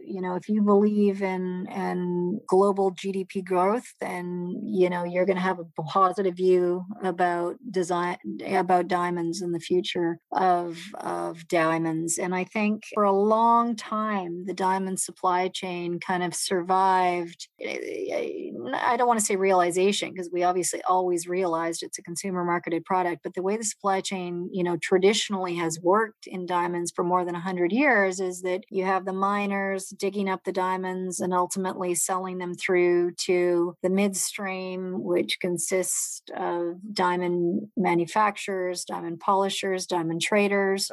[0.05, 5.37] you know, if you believe in, in global GDP growth, then, you know, you're going
[5.37, 12.17] to have a positive view about design, about diamonds in the future of, of diamonds.
[12.17, 17.47] And I think for a long time, the diamond supply chain kind of survived.
[17.61, 17.77] Eh,
[18.11, 22.43] eh, I don't want to say realization because we obviously always realized it's a consumer
[22.43, 26.91] marketed product but the way the supply chain you know traditionally has worked in diamonds
[26.95, 31.19] for more than 100 years is that you have the miners digging up the diamonds
[31.19, 39.85] and ultimately selling them through to the midstream which consists of diamond manufacturers diamond polishers
[39.85, 40.89] diamond traders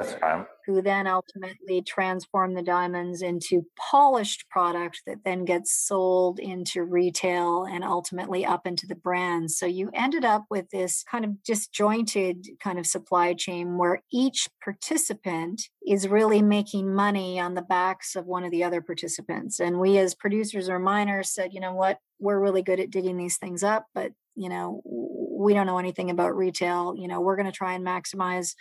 [0.65, 7.65] who then ultimately transform the diamonds into polished product that then gets sold into retail
[7.65, 9.57] and ultimately up into the brands.
[9.57, 14.47] So you ended up with this kind of disjointed kind of supply chain where each
[14.63, 19.59] participant is really making money on the backs of one of the other participants.
[19.59, 23.17] And we as producers or miners said, you know what, we're really good at digging
[23.17, 26.93] these things up, but you know, we don't know anything about retail.
[26.97, 28.55] You know, we're going to try and maximize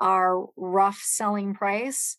[0.00, 2.16] our rough selling price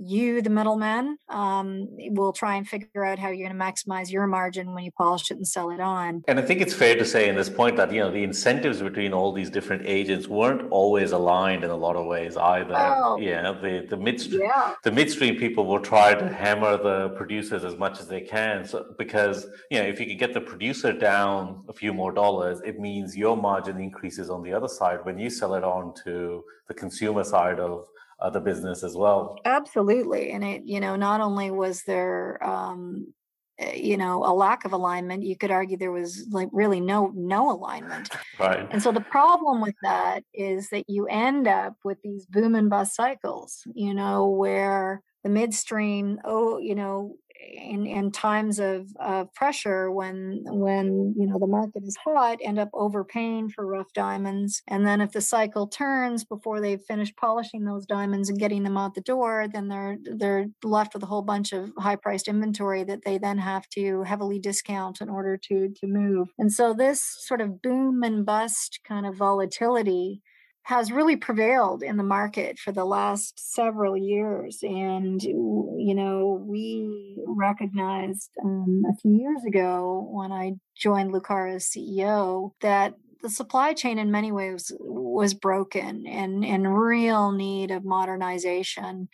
[0.00, 4.26] you, the middleman, um, will try and figure out how you're going to maximize your
[4.26, 6.22] margin when you polish it and sell it on.
[6.28, 8.80] And I think it's fair to say in this point that you know the incentives
[8.80, 12.74] between all these different agents weren't always aligned in a lot of ways either.
[12.76, 14.74] Oh, yeah, the the midstream yeah.
[14.84, 18.94] the midstream people will try to hammer the producers as much as they can, so
[18.98, 22.78] because you know if you can get the producer down a few more dollars, it
[22.78, 26.74] means your margin increases on the other side when you sell it on to the
[26.74, 27.86] consumer side of
[28.20, 29.38] uh, the business as well.
[29.44, 33.12] Absolutely, and it you know not only was there um,
[33.58, 37.12] eh, you know a lack of alignment you could argue there was like really no
[37.14, 41.98] no alignment right and so the problem with that is that you end up with
[42.02, 47.14] these boom and bust cycles you know where the midstream oh you know
[47.52, 52.58] in, in times of, of pressure when when you know the market is hot end
[52.58, 54.62] up overpaying for rough diamonds.
[54.68, 58.76] And then if the cycle turns before they've finished polishing those diamonds and getting them
[58.76, 62.84] out the door then they're they're left with a whole bunch of high priced inventory
[62.84, 66.28] that they then have to heavily discount in order to to move.
[66.38, 70.22] And so this sort of boom and bust kind of volatility
[70.68, 74.58] has really prevailed in the market for the last several years.
[74.62, 81.70] And, you know, we recognized um, a few years ago when I joined Lucara as
[81.70, 87.86] CEO that the supply chain in many ways was broken and in real need of
[87.86, 89.08] modernization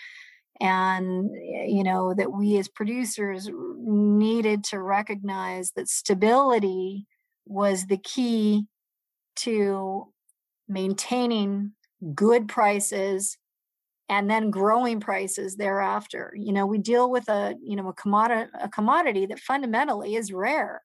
[0.61, 1.31] and
[1.67, 7.07] you know that we as producers needed to recognize that stability
[7.47, 8.67] was the key
[9.37, 10.12] to
[10.69, 11.73] maintaining
[12.15, 13.37] good prices
[14.09, 16.33] and then growing prices thereafter.
[16.37, 20.33] You know we deal with a you know a commodity a commodity that fundamentally is
[20.33, 20.83] rare.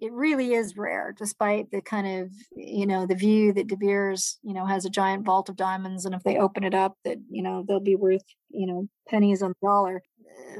[0.00, 4.38] It really is rare despite the kind of you know the view that de beers
[4.42, 7.18] you know has a giant vault of diamonds and if they open it up that
[7.30, 10.02] you know they'll be worth you know pennies on the dollar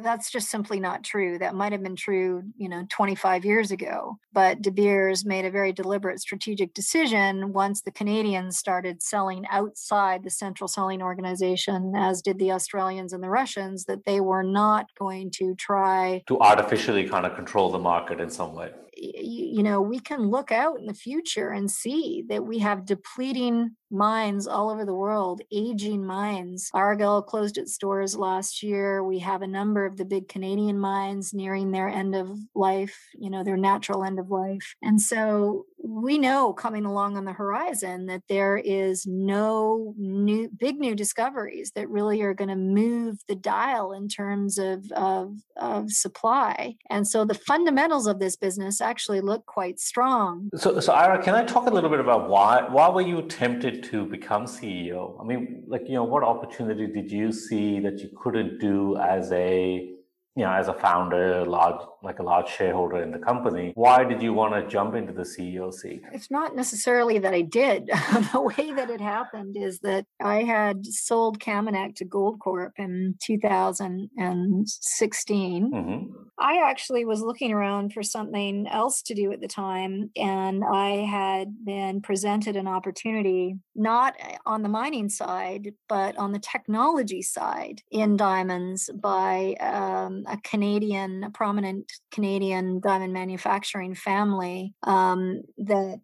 [0.03, 1.39] that's just simply not true.
[1.39, 4.19] That might have been true, you know, 25 years ago.
[4.33, 10.23] But De Beers made a very deliberate strategic decision once the Canadians started selling outside
[10.23, 14.87] the central selling organization, as did the Australians and the Russians, that they were not
[14.99, 19.81] going to try to artificially kind of control the market in some way you know,
[19.81, 24.71] we can look out in the future and see that we have depleting mines all
[24.71, 26.71] over the world, aging mines.
[26.75, 29.03] Argyle closed its doors last year.
[29.03, 33.31] We have a number of the big Canadian mines nearing their end of life, you
[33.31, 34.75] know, their natural end of life.
[34.83, 40.79] And so we know coming along on the horizon that there is no new big
[40.79, 45.91] new discoveries that really are going to move the dial in terms of, of, of
[45.91, 46.77] supply.
[46.91, 50.51] And so the fundamentals of this business actually look quite strong.
[50.57, 53.83] So, so Eira, can I talk a little bit about why why were you tempted
[53.85, 55.19] to become CEO?
[55.21, 59.33] I mean, like you know, what opportunity did you see that you couldn't do as
[59.33, 59.98] a
[60.39, 64.23] you know, as a founder, large like a large shareholder in the company, why did
[64.23, 66.01] you want to jump into the CEO seat?
[66.13, 67.87] It's not necessarily that I did.
[68.33, 75.73] the way that it happened is that I had sold Kaminak to Goldcorp in 2016.
[75.73, 76.13] Mm-hmm.
[76.39, 81.05] I actually was looking around for something else to do at the time, and I
[81.05, 84.15] had been presented an opportunity, not
[84.47, 91.25] on the mining side, but on the technology side in diamonds by um, a Canadian,
[91.25, 96.01] a prominent Canadian diamond manufacturing family um, that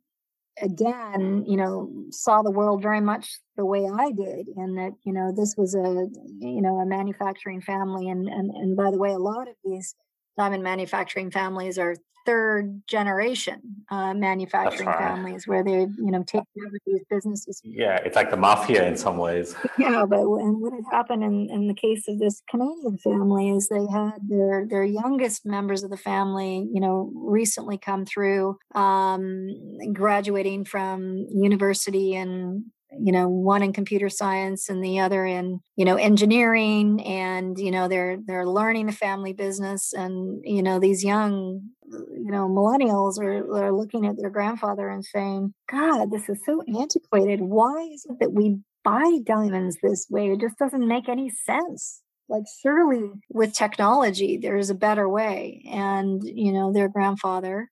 [0.63, 5.13] again, you know, saw the world very much the way I did, and that you
[5.13, 6.09] know this was a
[6.39, 9.95] you know a manufacturing family, and and and by the way, a lot of these
[10.39, 13.61] diamond manufacturing families are third generation
[13.91, 14.99] uh, manufacturing right.
[14.99, 18.97] families where they you know take over these businesses yeah it's like the mafia in
[18.97, 22.99] some ways yeah but and what had happened in, in the case of this canadian
[22.99, 28.05] family is they had their their youngest members of the family you know recently come
[28.05, 29.51] through um,
[29.93, 32.65] graduating from university in
[33.01, 37.71] you know one in computer science and the other in you know engineering and you
[37.71, 43.19] know they're they're learning the family business and you know these young you know millennials
[43.19, 47.41] are, are looking at their grandfather and saying god this is so antiquated.
[47.41, 50.31] Why is it that we buy diamonds this way?
[50.31, 52.03] It just doesn't make any sense.
[52.29, 55.65] Like surely with technology there's a better way.
[55.71, 57.71] And you know their grandfather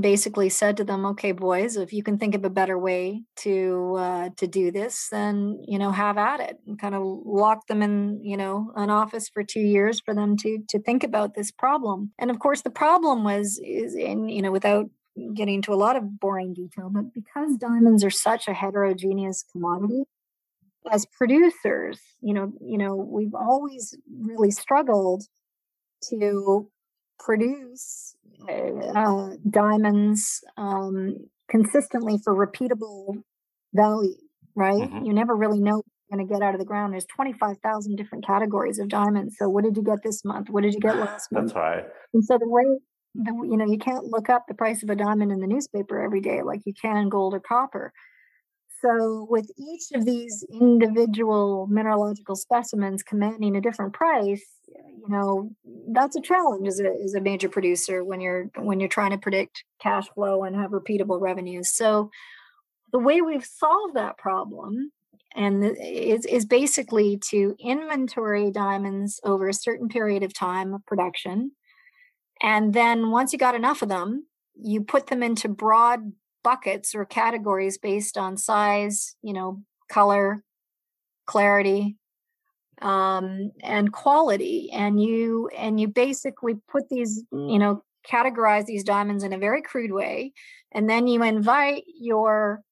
[0.00, 3.94] basically said to them, "Okay, boys, if you can think of a better way to
[3.98, 7.82] uh, to do this, then you know have at it." And kind of locked them
[7.82, 11.50] in, you know, an office for two years for them to to think about this
[11.50, 12.12] problem.
[12.18, 14.86] And of course, the problem was is in you know without
[15.34, 20.04] getting to a lot of boring detail, but because diamonds are such a heterogeneous commodity,
[20.90, 25.24] as producers, you know, you know, we've always really struggled
[26.10, 26.70] to
[27.18, 28.14] produce
[28.48, 31.16] uh, diamonds um,
[31.48, 33.22] consistently for repeatable
[33.74, 34.14] value,
[34.54, 34.82] right?
[34.82, 35.04] Mm-hmm.
[35.04, 36.92] You never really know what you're going to get out of the ground.
[36.92, 39.36] There's 25,000 different categories of diamonds.
[39.38, 40.48] So what did you get this month?
[40.50, 41.48] What did you get last month?
[41.48, 41.84] That's right.
[42.14, 42.64] And so the way
[43.14, 46.00] the, you know, you can't look up the price of a diamond in the newspaper
[46.00, 47.92] every day like you can gold or copper.
[48.80, 55.50] So, with each of these individual mineralogical specimens commanding a different price, you know,
[55.88, 59.18] that's a challenge as a, as a major producer when you're when you're trying to
[59.18, 61.74] predict cash flow and have repeatable revenues.
[61.74, 62.10] So,
[62.92, 64.92] the way we've solved that problem
[65.36, 71.52] and is, is basically to inventory diamonds over a certain period of time of production
[72.42, 76.12] And then once you got enough of them, you put them into broad
[76.44, 80.44] buckets or categories based on size, you know, color,
[81.26, 81.96] clarity,
[82.82, 84.70] um, and quality.
[84.72, 89.62] And you and you basically put these, you know, categorize these diamonds in a very
[89.62, 90.32] crude way,
[90.72, 92.62] and then you invite your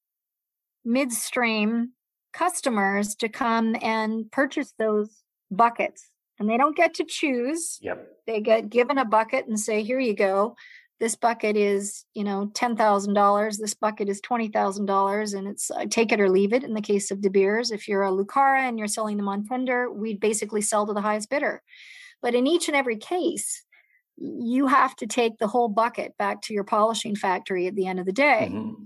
[0.85, 1.91] midstream
[2.33, 5.09] customers to come and purchase those
[5.49, 7.79] buckets and they don't get to choose.
[7.81, 8.07] Yep.
[8.25, 10.55] They get given a bucket and say, "Here you go.
[10.99, 13.57] This bucket is, you know, ten thousand dollars.
[13.57, 16.73] This bucket is twenty thousand dollars, and it's uh, take it or leave it." In
[16.73, 19.91] the case of De Beers, if you're a Lucara and you're selling them on tender,
[19.91, 21.61] we'd basically sell to the highest bidder.
[22.21, 23.63] But in each and every case,
[24.17, 27.99] you have to take the whole bucket back to your polishing factory at the end
[27.99, 28.49] of the day.
[28.51, 28.83] Mm-hmm.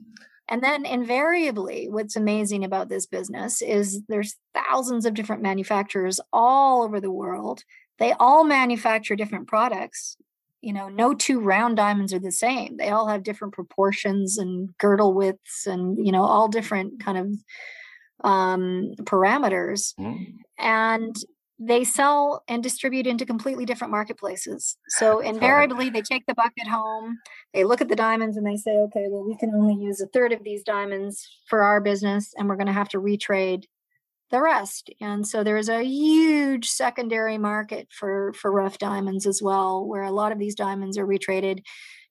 [0.49, 6.83] And then invariably, what's amazing about this business is there's thousands of different manufacturers all
[6.83, 7.63] over the world.
[7.99, 10.17] They all manufacture different products.
[10.61, 12.77] You know, no two round diamonds are the same.
[12.77, 17.27] They all have different proportions and girdle widths and, you know, all different kind of
[18.23, 19.95] um, parameters.
[19.99, 20.35] Mm.
[20.59, 21.15] And
[21.63, 24.77] they sell and distribute into completely different marketplaces.
[24.89, 27.19] So invariably, they take the bucket home,
[27.53, 30.07] they look at the diamonds, and they say, okay, well, we can only use a
[30.07, 33.65] third of these diamonds for our business, and we're going to have to retrade
[34.31, 34.89] the rest.
[34.99, 40.03] And so there is a huge secondary market for for rough diamonds as well, where
[40.03, 41.61] a lot of these diamonds are retraded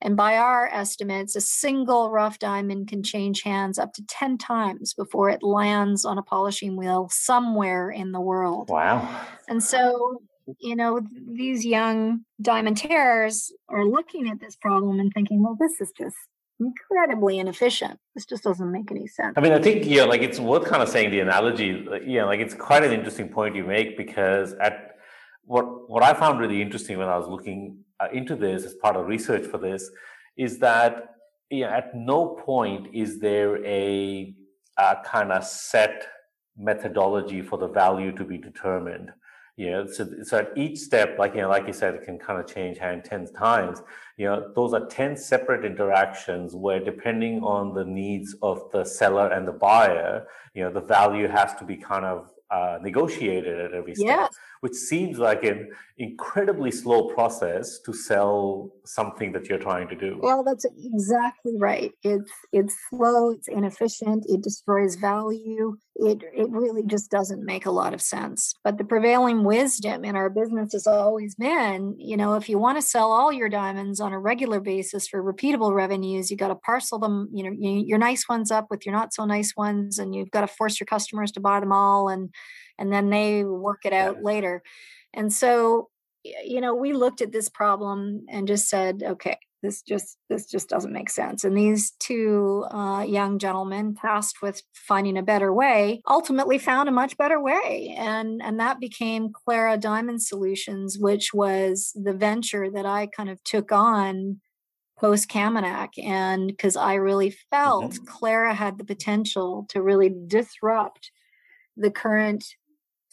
[0.03, 4.95] and by our estimates, a single rough diamond can change hands up to 10 times
[4.95, 8.71] before it lands on a polishing wheel somewhere in the world.
[8.71, 9.27] Wow.
[9.49, 10.23] And so,
[10.59, 11.01] you know,
[11.31, 16.16] these young diamantaires are looking at this problem and thinking, well, this is just
[16.61, 17.99] incredibly inefficient.
[18.15, 19.35] This just doesn't make any sense.
[19.37, 22.41] I mean, I think, yeah, like it's worth kind of saying the analogy, yeah, like
[22.41, 24.97] it's quite an interesting point you make because at
[25.45, 28.97] what, what I found really interesting when I was looking uh, into this as part
[28.97, 29.91] of research for this
[30.37, 31.15] is that
[31.51, 34.35] you know, at no point is there a,
[34.79, 36.07] a kind of set
[36.57, 39.11] methodology for the value to be determined.
[39.57, 42.18] You know, so, so at each step, like you know, like you said, it can
[42.18, 43.82] kind of change hand ten times.
[44.16, 49.28] You know, those are ten separate interactions where, depending on the needs of the seller
[49.28, 53.74] and the buyer, you know, the value has to be kind of uh, negotiated at
[53.74, 54.07] every step.
[54.07, 59.95] Yes which seems like an incredibly slow process to sell something that you're trying to
[59.95, 60.19] do.
[60.23, 61.93] Well, that's exactly right.
[62.03, 65.77] It's it's slow, it's inefficient, it destroys value.
[65.97, 68.55] It it really just doesn't make a lot of sense.
[68.65, 72.79] But the prevailing wisdom in our business has always been, you know, if you want
[72.79, 76.55] to sell all your diamonds on a regular basis for repeatable revenues, you got to
[76.55, 80.15] parcel them, you know, your nice ones up with your not so nice ones and
[80.15, 82.31] you've got to force your customers to buy them all and
[82.81, 84.62] and then they work it out later.
[85.14, 85.91] And so,
[86.24, 90.68] you know, we looked at this problem and just said, okay, this just this just
[90.68, 96.01] doesn't make sense and these two uh, young gentlemen tasked with finding a better way
[96.09, 101.93] ultimately found a much better way and and that became clara diamond solutions which was
[101.95, 104.41] the venture that i kind of took on
[104.99, 108.05] post Kaminak and because i really felt mm-hmm.
[108.05, 111.11] clara had the potential to really disrupt
[111.76, 112.45] the current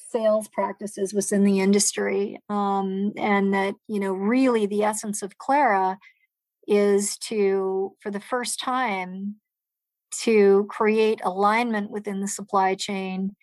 [0.09, 5.97] sales practices within the industry um, and that you know really the essence of clara
[6.67, 9.35] is to for the first time
[10.11, 13.35] to create alignment within the supply chain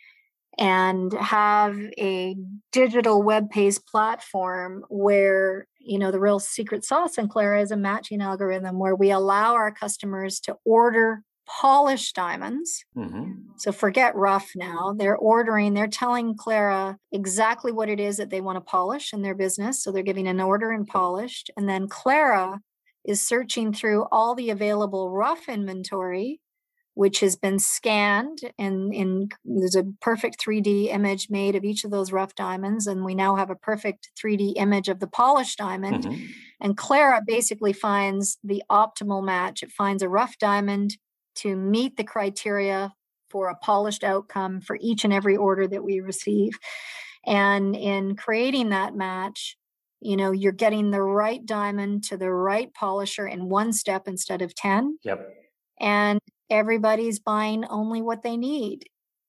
[0.58, 2.36] and have a
[2.72, 8.20] digital web-based platform where you know the real secret sauce in clara is a matching
[8.20, 12.84] algorithm where we allow our customers to order polished diamonds.
[12.96, 13.32] Mm-hmm.
[13.56, 14.94] So forget rough now.
[14.96, 19.22] They're ordering, they're telling Clara exactly what it is that they want to polish in
[19.22, 19.82] their business.
[19.82, 21.50] So they're giving an order and polished.
[21.56, 22.60] And then Clara
[23.04, 26.40] is searching through all the available rough inventory
[26.94, 31.90] which has been scanned and in there's a perfect 3D image made of each of
[31.90, 36.04] those rough diamonds and we now have a perfect 3D image of the polished diamond
[36.04, 36.24] mm-hmm.
[36.60, 40.96] and Clara basically finds the optimal match it finds a rough diamond
[41.36, 42.92] to meet the criteria
[43.30, 46.52] for a polished outcome for each and every order that we receive.
[47.26, 49.56] And in creating that match,
[50.00, 54.42] you know, you're getting the right diamond to the right polisher in one step instead
[54.42, 54.98] of 10.
[55.02, 55.28] Yep.
[55.80, 56.20] And
[56.50, 58.84] everybody's buying only what they need.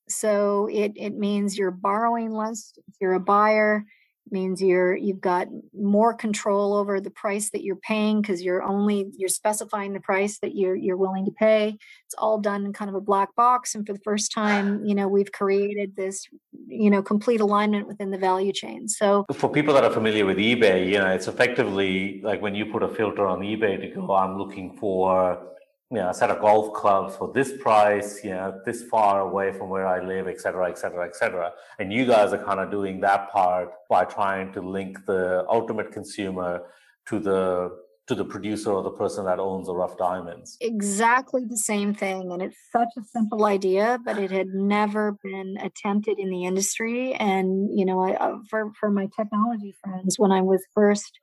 [0.07, 3.85] So it it means you're borrowing less if you're a buyer
[4.31, 9.11] means you're you've got more control over the price that you're paying because you're only
[9.17, 11.77] you're specifying the price that you're you're willing to pay.
[12.05, 14.95] It's all done in kind of a black box and for the first time you
[14.95, 16.27] know we've created this
[16.67, 18.87] you know complete alignment within the value chain.
[18.87, 22.65] So for people that are familiar with ebay you know it's effectively like when you
[22.65, 25.54] put a filter on ebay to go i'm looking for
[25.91, 29.53] you know, a set of golf clubs for this price, you know, this far away
[29.53, 31.51] from where I live, et cetera, et cetera, et cetera.
[31.79, 35.91] And you guys are kind of doing that part by trying to link the ultimate
[35.91, 36.63] consumer
[37.07, 40.57] to the to the producer or the person that owns the rough diamonds.
[40.61, 42.31] Exactly the same thing.
[42.31, 47.15] And it's such a simple idea, but it had never been attempted in the industry.
[47.15, 51.19] And, you know, I, uh, for, for my technology friends, when I was first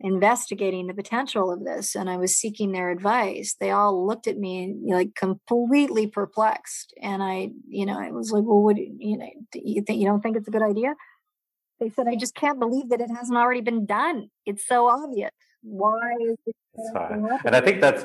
[0.00, 4.36] investigating the potential of this and I was seeking their advice, they all looked at
[4.36, 6.92] me like completely perplexed.
[7.02, 10.20] And I, you know, I was like, well, what, you know, you think you don't
[10.20, 10.94] think it's a good idea?
[11.80, 14.30] They said, I just can't believe that it hasn't already been done.
[14.44, 15.30] It's so obvious.
[15.62, 16.56] Why is it?
[17.44, 18.04] And I think that's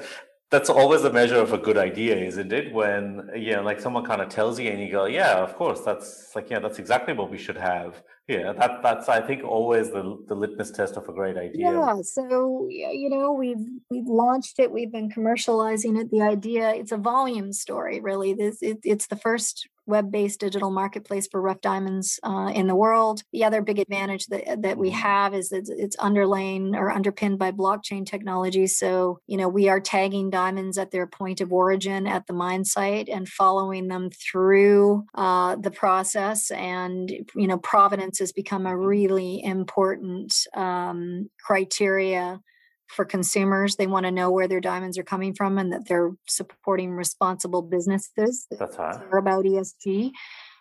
[0.52, 2.74] that's always a measure of a good idea, isn't it?
[2.74, 6.32] When yeah, like someone kind of tells you and you go, yeah, of course, that's
[6.36, 8.04] like yeah, that's exactly what we should have.
[8.28, 11.72] Yeah, that that's I think always the the litmus test of a great idea.
[11.72, 16.12] Yeah, so you know we've we've launched it, we've been commercializing it.
[16.12, 18.34] The idea it's a volume story, really.
[18.34, 23.22] This it, it's the first web-based digital marketplace for rough diamonds uh, in the world.
[23.32, 25.00] The other big advantage that, that we mm-hmm.
[25.00, 28.66] have is that it's underlain or underpinned by blockchain technology.
[28.66, 32.66] So, you know, we are tagging diamonds at their point of origin at the mine
[32.66, 36.50] site and following them through uh, the process.
[36.52, 38.86] And, you know, provenance has become a mm-hmm.
[38.86, 42.40] really important um, criteria
[42.92, 43.76] for consumers.
[43.76, 47.62] They want to know where their diamonds are coming from and that they're supporting responsible
[47.62, 48.48] businesses.
[48.52, 49.00] That's right.
[49.12, 50.12] Are about ESG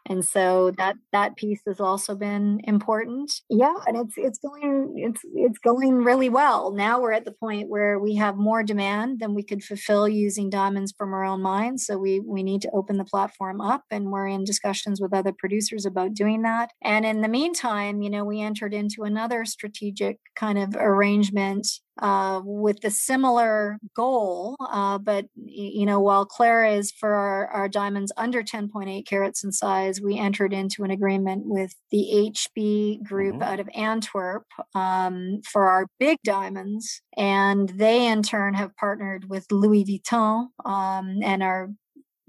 [0.07, 5.21] and so that that piece has also been important yeah and it's it's going it's
[5.35, 9.35] it's going really well now we're at the point where we have more demand than
[9.35, 12.97] we could fulfill using diamonds from our own mines so we we need to open
[12.97, 17.21] the platform up and we're in discussions with other producers about doing that and in
[17.21, 21.67] the meantime you know we entered into another strategic kind of arrangement
[22.01, 24.57] uh, with the similar goal.
[24.59, 29.53] Uh, but, you know, while Clara is for our, our, diamonds under 10.8 carats in
[29.53, 33.43] size, we entered into an agreement with the HB group mm-hmm.
[33.43, 34.45] out of Antwerp
[34.75, 37.03] um, for our big diamonds.
[37.17, 41.69] And they, in turn, have partnered with Louis Vuitton um, and are,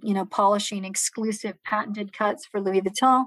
[0.03, 3.25] you know, polishing exclusive patented cuts for Louis Vuitton.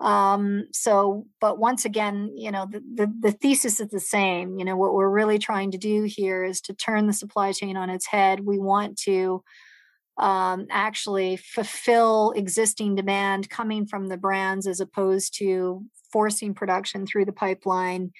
[0.00, 4.58] Um, so, but once again, you know, the, the, the thesis is the same.
[4.58, 7.76] You know, what we're really trying to do here is to turn the supply chain
[7.76, 8.40] on its head.
[8.40, 9.42] We want to
[10.16, 17.24] um, actually fulfill existing demand coming from the brands as opposed to forcing production through
[17.24, 18.10] the pipeline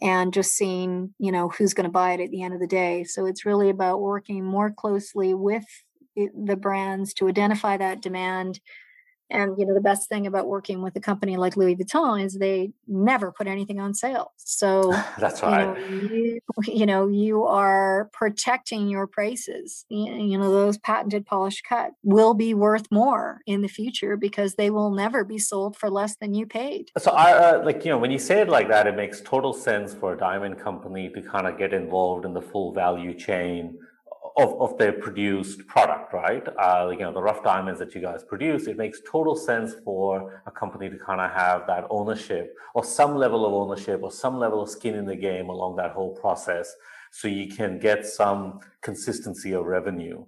[0.00, 2.66] and just seeing you know who's going to buy it at the end of the
[2.66, 5.64] day so it's really about working more closely with
[6.16, 8.60] the brands to identify that demand
[9.30, 12.34] and you know the best thing about working with a company like Louis Vuitton is
[12.34, 14.32] they never put anything on sale.
[14.36, 15.78] So that's right.
[15.90, 19.84] You know, you, you, know, you are protecting your prices.
[19.88, 24.70] You know those patented polished cut will be worth more in the future because they
[24.70, 26.90] will never be sold for less than you paid.
[26.98, 29.52] So I uh, like you know when you say it like that, it makes total
[29.52, 33.78] sense for a diamond company to kind of get involved in the full value chain
[34.36, 36.46] of, of their produced product, right?
[36.58, 40.42] Uh, you know, the rough diamonds that you guys produce, it makes total sense for
[40.46, 44.38] a company to kind of have that ownership or some level of ownership or some
[44.38, 46.74] level of skin in the game along that whole process
[47.10, 50.24] so you can get some consistency of revenue.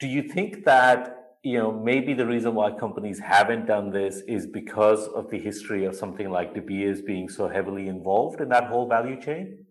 [0.00, 4.46] Do you think that you know maybe the reason why companies haven't done this is
[4.46, 8.64] because of the history of something like De Beers being so heavily involved in that
[8.64, 9.64] whole value chain?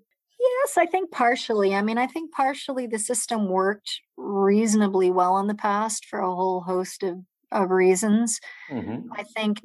[0.68, 1.74] Yes, I think partially.
[1.74, 6.36] I mean, I think partially the system worked reasonably well in the past for a
[6.36, 7.20] whole host of,
[7.54, 8.42] of reasons.
[8.70, 9.14] Mm-hmm.
[9.14, 9.62] I think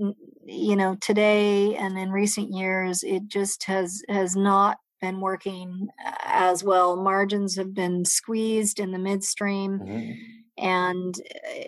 [0.47, 5.89] you know today and in recent years, it just has has not been working
[6.25, 6.95] as well.
[6.95, 9.81] Margins have been squeezed in the midstream.
[9.81, 10.13] Mm-hmm.
[10.59, 11.15] And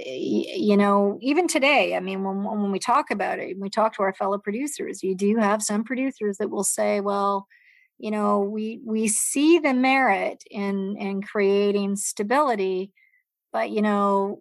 [0.07, 4.05] you know, even today, I mean, when when we talk about it, we talk to
[4.05, 5.03] our fellow producers.
[5.03, 7.49] You do have some producers that will say, "Well,
[7.99, 12.93] you know we we see the merit in in creating stability
[13.53, 14.41] but you know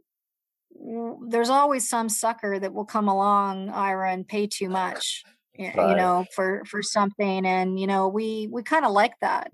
[1.28, 5.24] there's always some sucker that will come along Eira and pay too much
[5.58, 9.52] you know for for something and you know we we kind of like that.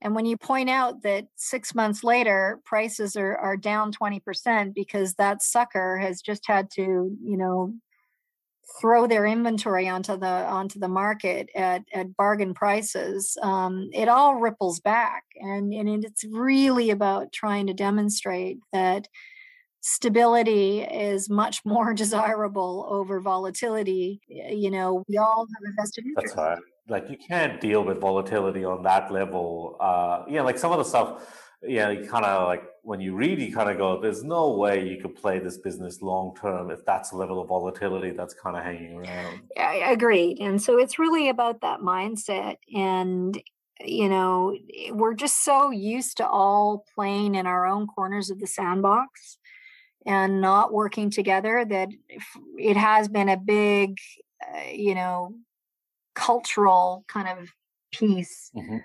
[0.00, 5.14] And when you point out that six months later prices are are down 20% because
[5.14, 6.82] that sucker has just had to
[7.22, 7.74] you know
[8.80, 14.36] throw their inventory onto the onto the market at, at bargain prices, um, it all
[14.36, 19.08] ripples back, and and it's really about trying to demonstrate that
[19.80, 24.20] stability is much more desirable over volatility.
[24.28, 26.36] You know, we all have a vested interest.
[26.36, 26.62] That's right.
[26.88, 29.76] Like you can't deal with volatility on that level.
[29.78, 33.40] Uh, yeah, like some of the stuff yeah, you kind of like when you read,
[33.40, 36.84] you kind of go, there's no way you could play this business long term if
[36.84, 39.40] that's the level of volatility that's kind of hanging around.
[39.56, 40.38] Yeah, agreed.
[40.40, 42.56] And so it's really about that mindset.
[42.74, 43.40] And,
[43.80, 44.56] you know,
[44.90, 49.38] we're just so used to all playing in our own corners of the sandbox
[50.06, 51.88] and not working together that
[52.56, 53.98] it has been a big,
[54.46, 55.34] uh, you know,
[56.14, 57.50] cultural kind of
[57.90, 58.52] piece.
[58.56, 58.78] Mm-hmm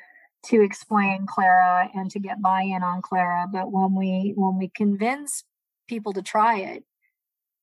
[0.48, 3.48] to explain Clara and to get buy-in on Clara.
[3.52, 5.44] But when we when we convince
[5.88, 6.84] people to try it,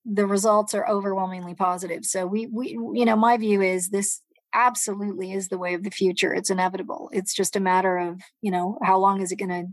[0.04, 2.04] the results are overwhelmingly positive.
[2.04, 4.20] So we we you know my view is this
[4.52, 6.34] absolutely is the way of the future.
[6.34, 7.10] It's inevitable.
[7.12, 9.66] It's just a matter of you know how long is it going to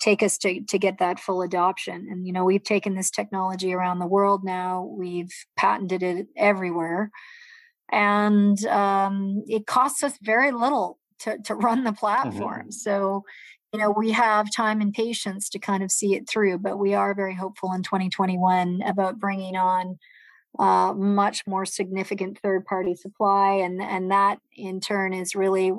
[0.00, 3.74] take us to to get that full adoption and you know we've taken this technology
[3.74, 7.10] around the world now we've patented it everywhere
[7.90, 12.62] and um, it costs us very little to, to run the platform.
[12.62, 12.70] Mm-hmm.
[12.70, 13.24] So,
[13.72, 16.94] you know, we have time and patience to kind of see it through, but we
[16.94, 19.98] are very hopeful in 2021 about bringing on
[20.58, 23.52] uh, much more significant third party supply.
[23.52, 25.72] And, and that in turn is really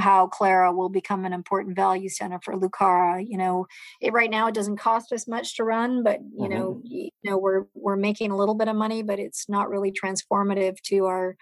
[0.00, 3.24] how Clara will become an important value center for Lucara.
[3.28, 3.66] You know,
[4.00, 6.54] it, right now it doesn't cost us much to run, but you mm-hmm.
[6.54, 9.92] know, you know, we're, we're making a little bit of money, but it's not really
[9.92, 11.36] transformative to our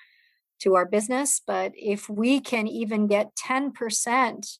[0.60, 1.40] to our business.
[1.46, 4.58] But if we can even get 10%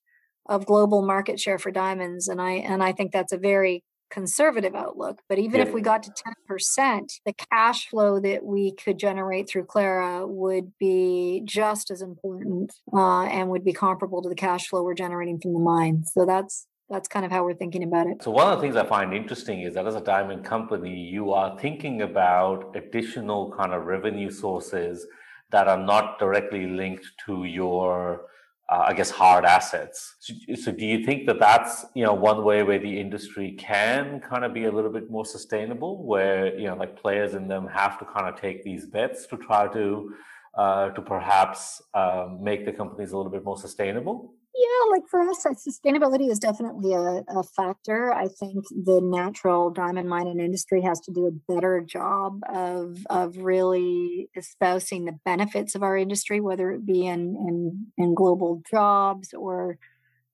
[0.49, 4.75] of global market share for diamonds, and I and I think that's a very conservative
[4.75, 5.67] outlook, but even yeah.
[5.67, 6.11] if we got to
[6.51, 12.73] 10%, the cash flow that we could generate through Clara would be just as important
[12.93, 16.05] uh, and would be comparable to the cash flow we're generating from the mine.
[16.05, 18.21] So that's that's kind of how we're thinking about it.
[18.21, 21.33] So one of the things I find interesting is that as a diamond company, you
[21.33, 25.07] are thinking about additional kind of revenue sources
[25.51, 28.23] that are not directly linked to your
[28.71, 30.15] uh, I guess hard assets.
[30.21, 34.21] So, so, do you think that that's you know one way where the industry can
[34.21, 37.67] kind of be a little bit more sustainable, where you know like players in them
[37.67, 40.15] have to kind of take these bets to try to
[40.55, 44.35] uh, to perhaps um, make the companies a little bit more sustainable?
[44.61, 48.13] Yeah, like for us, sustainability is definitely a, a, factor.
[48.13, 53.39] I think the natural diamond mining industry has to do a better job of of
[53.39, 59.33] really espousing the benefits of our industry, whether it be in in, in global jobs
[59.33, 59.79] or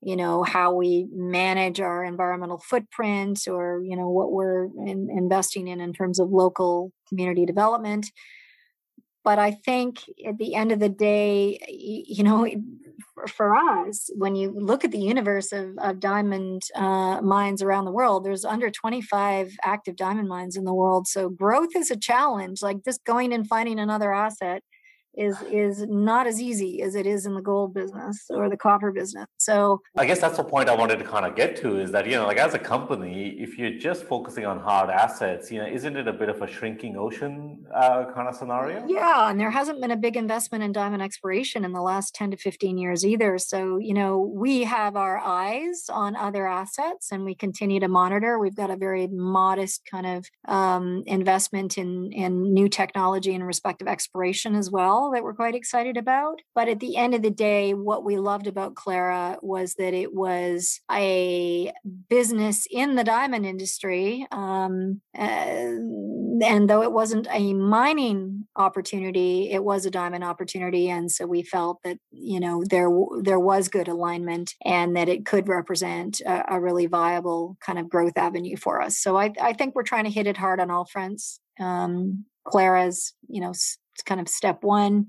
[0.03, 5.69] you know how we manage our environmental footprint or you know what we're in, investing
[5.69, 8.11] in in terms of local community development
[9.27, 12.47] but i think at the end of the day you know
[13.29, 17.91] for us, when you look at the universe of, of diamond uh, mines around the
[17.91, 21.07] world, there's under 25 active diamond mines in the world.
[21.07, 22.63] So growth is a challenge.
[22.63, 24.63] Like just going and finding another asset
[25.17, 28.93] is is not as easy as it is in the gold business or the copper
[28.93, 29.27] business.
[29.39, 32.07] So I guess that's the point I wanted to kind of get to is that
[32.07, 35.67] you know like as a company, if you're just focusing on hard assets, you know,
[35.67, 38.85] isn't it a bit of a shrinking ocean uh, kind of scenario?
[38.87, 42.33] Yeah, and there hasn't been a big investment in diamond exploration in the last 10
[42.33, 43.39] to 15 years either.
[43.39, 48.39] So you know we have our eyes on other assets and we continue to monitor.
[48.39, 53.89] We've got a very modest kind of um, investment in in new technology and respective
[53.89, 56.41] exploration as well that we're quite excited about.
[56.55, 60.15] But at the end of the day, what we loved about Clara was that it
[60.15, 61.73] was a
[62.09, 64.27] business in the diamond industry.
[64.31, 70.91] Um, and though it wasn't a mining opportunity, it was a diamond opportunity.
[70.91, 72.91] And so we felt that, you know, there,
[73.23, 77.89] there was good alignment and that it could represent a, a really viable kind of
[77.89, 78.99] growth avenue for us.
[78.99, 81.41] So I, I think we're trying to hit it hard on all fronts.
[81.59, 83.53] Um, Clara's, you know,
[84.03, 85.09] kind of step one.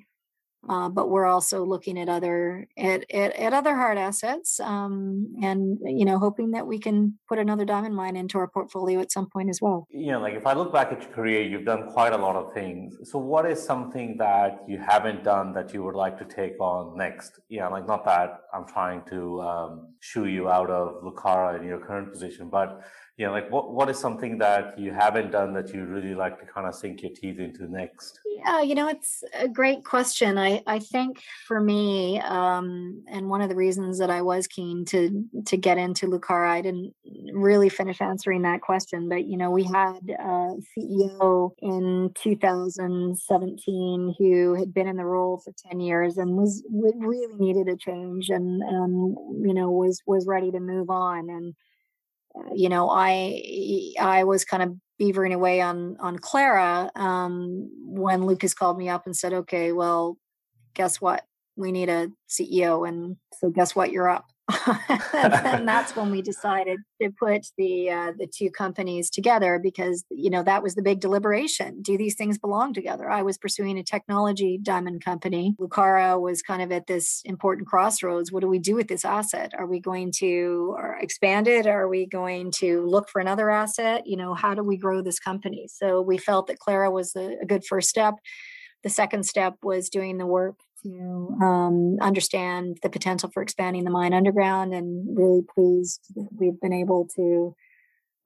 [0.68, 5.78] Uh, but we're also looking at other at, at, at other hard assets um, and
[5.86, 9.30] you know hoping that we can put another diamond mine into our portfolio at some
[9.30, 11.88] point as well you know like if i look back at your career you've done
[11.92, 15.84] quite a lot of things so what is something that you haven't done that you
[15.84, 20.26] would like to take on next yeah like not that i'm trying to um, shoo
[20.26, 22.82] you out of lucara in your current position but
[23.18, 26.46] yeah, like what what is something that you haven't done that you really like to
[26.46, 28.20] kind of sink your teeth into next?
[28.28, 30.38] Yeah, you know, it's a great question.
[30.38, 34.86] I I think for me, um, and one of the reasons that I was keen
[34.86, 36.94] to to get into Lucara, I didn't
[37.34, 44.54] really finish answering that question, but you know, we had a CEO in 2017 who
[44.54, 48.62] had been in the role for 10 years and was really needed a change and
[48.62, 51.56] and you know was was ready to move on and
[52.56, 58.54] you know, I I was kind of beavering away on on Clara um, when Lukas
[58.54, 60.18] called me up and said, "Okay, well,
[60.74, 61.24] guess what?
[61.56, 63.92] We need a CEO, and so guess what?
[63.92, 69.60] You're up." And that's when we decided to put the uh, the two companies together
[69.62, 71.82] because you know that was the big deliberation.
[71.82, 73.10] Do these things belong together?
[73.10, 75.56] I was pursuing a technology diamond company.
[75.60, 78.32] Lucara was kind of at this important crossroads.
[78.32, 79.52] What do we do with this asset?
[79.58, 81.68] Are we going to expand it?
[81.68, 84.04] Are we going to look for another asset?
[84.06, 85.68] You know, how do we grow this company?
[85.68, 88.16] So we felt that Clara was a, a good first step.
[88.84, 90.56] The second step was doing the work
[90.88, 96.60] to um, understand the potential for expanding the mine underground and really pleased that we've
[96.62, 97.56] been able to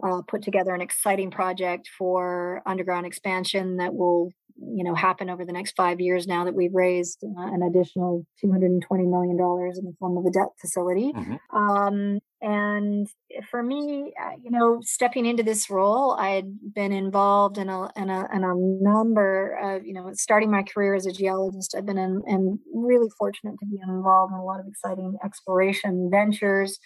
[0.03, 4.31] uh, put together an exciting project for underground expansion that will
[4.73, 8.25] you know happen over the next five years now that we've raised uh, an additional
[8.39, 11.57] 220 million dollars in the form of a debt facility mm-hmm.
[11.57, 13.07] um, and
[13.49, 17.89] for me uh, you know stepping into this role i had been involved in a,
[17.95, 21.85] in a, in a number of you know starting my career as a geologist i've
[21.85, 26.79] been in, and really fortunate to be involved in a lot of exciting exploration ventures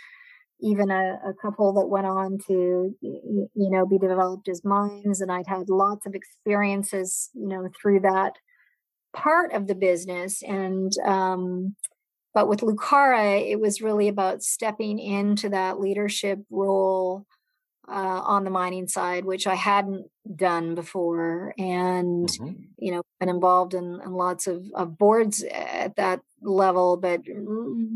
[0.61, 5.31] even a, a, couple that went on to you know be developed as mines and
[5.31, 8.33] i'd had lots of experiences you know through that
[9.13, 11.75] part of the business and um,
[12.33, 17.25] but with lucara it was really about stepping into that leadership role
[17.87, 22.53] uh, on the mining side, which I hadn't done before, and mm-hmm.
[22.79, 27.21] you know, been involved in, in lots of, of, boards at that level, but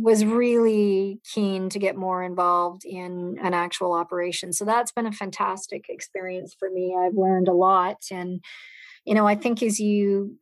[0.01, 4.51] was really keen to get more involved in an actual operation.
[4.53, 6.95] So that's been a fantastic experience for me.
[6.97, 8.43] I've learned a lot, and
[9.05, 10.37] you know, I think as you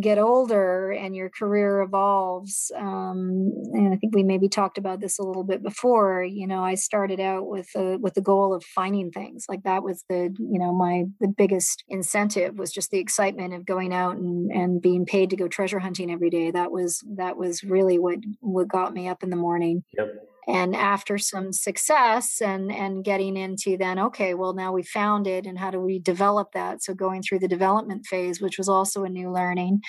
[0.00, 5.18] get older and your career evolves um, and i think we maybe talked about this
[5.18, 8.64] a little bit before you know i started out with a, with the goal of
[8.64, 9.46] finding things.
[9.48, 13.66] Like that was the you know my the biggest incentive was just the excitement of
[13.66, 16.50] going out and, and being paid to go treasure hunting every day.
[16.50, 19.84] That was that was really what what got me up in the morning.
[19.96, 25.26] Yep and after some success and and getting into then okay well now we found
[25.26, 26.82] it and how do we develop that?
[26.82, 29.82] So going through the development phase which was also a new learning.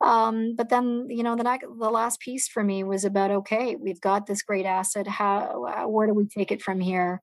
[0.00, 4.00] Um, but then you know the the last piece for me was about okay we've
[4.00, 5.06] got this great asset.
[5.08, 7.20] How where do we take it from here?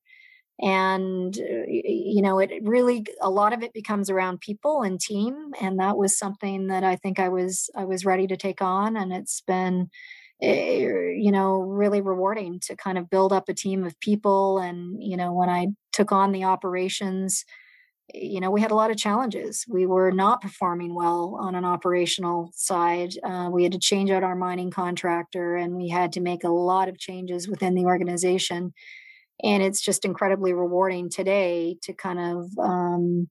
[0.62, 5.52] And uh, you know it really a lot of it becomes around people and team
[5.62, 8.96] and that was something that i think i was i was ready to take on
[8.96, 9.90] and it's been
[10.42, 14.60] you know really rewarding to kind of build up a team of people.
[14.60, 17.46] And you know when i took on the operations
[18.14, 19.66] you know we had a lot of challenges.
[19.68, 23.14] We were not performing well on an operational side.
[23.24, 26.50] Uh, we had to change out our mining contractor and we had to make a
[26.50, 28.74] lot of changes within the organization.
[29.44, 33.28] And it's just incredibly rewarding today to kind of um,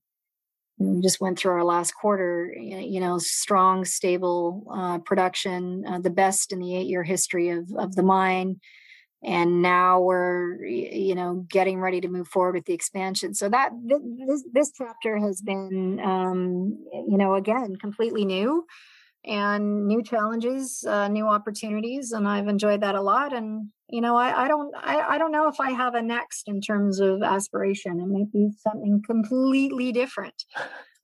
[0.78, 6.10] we just went through our last quarter you know strong stable uh, production uh, the
[6.10, 8.60] best in the eight year history of, of the mine.
[9.26, 13.34] And now we're you know getting ready to move forward with the expansion.
[13.34, 13.70] So that
[14.26, 18.66] this, this chapter has been um, you know again completely new
[19.24, 23.32] and new challenges uh, new opportunities and i've enjoyed that a lot.
[23.32, 26.48] And you know i, I don't I, I don't know if i have a next
[26.48, 28.00] in terms of aspiration.
[28.00, 30.44] It might be something completely different.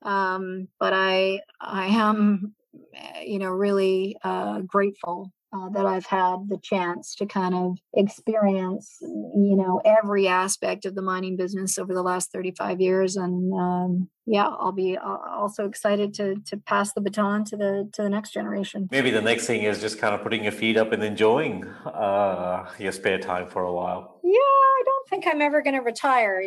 [0.03, 2.55] Um, but i i am
[2.95, 7.79] eh, you know really uh, grateful uh, that I've had the chance to kind of
[7.95, 13.17] experience, you know, every aspect of the mining business over the last 35 years.
[13.17, 17.91] And um, yeah, I'll be uh, also excited to to pass the baton to the
[17.95, 18.89] to the next generation.
[18.91, 22.71] Maybe the next thing is just kind of putting your feet up and enjoying uh,
[22.79, 24.21] your spare time for a while.
[24.23, 26.41] Yeah, I don't think I'm ever going to retire.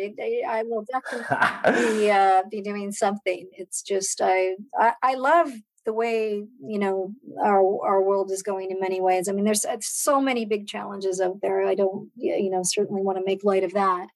[0.48, 3.50] I, will definitely be, uh, be doing something.
[3.52, 5.52] It's just I, I I love
[5.84, 7.12] the way you know
[7.42, 9.28] our our world is going in many ways.
[9.28, 11.66] I mean, there's so many big challenges out there.
[11.66, 14.08] I don't you know certainly want to make light of that,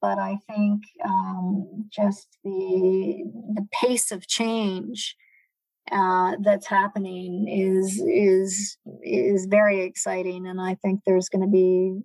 [0.00, 3.24] but I think um, just the
[3.54, 5.16] the pace of change
[5.92, 12.02] uh, that's happening is is is very exciting, and I think there's going to be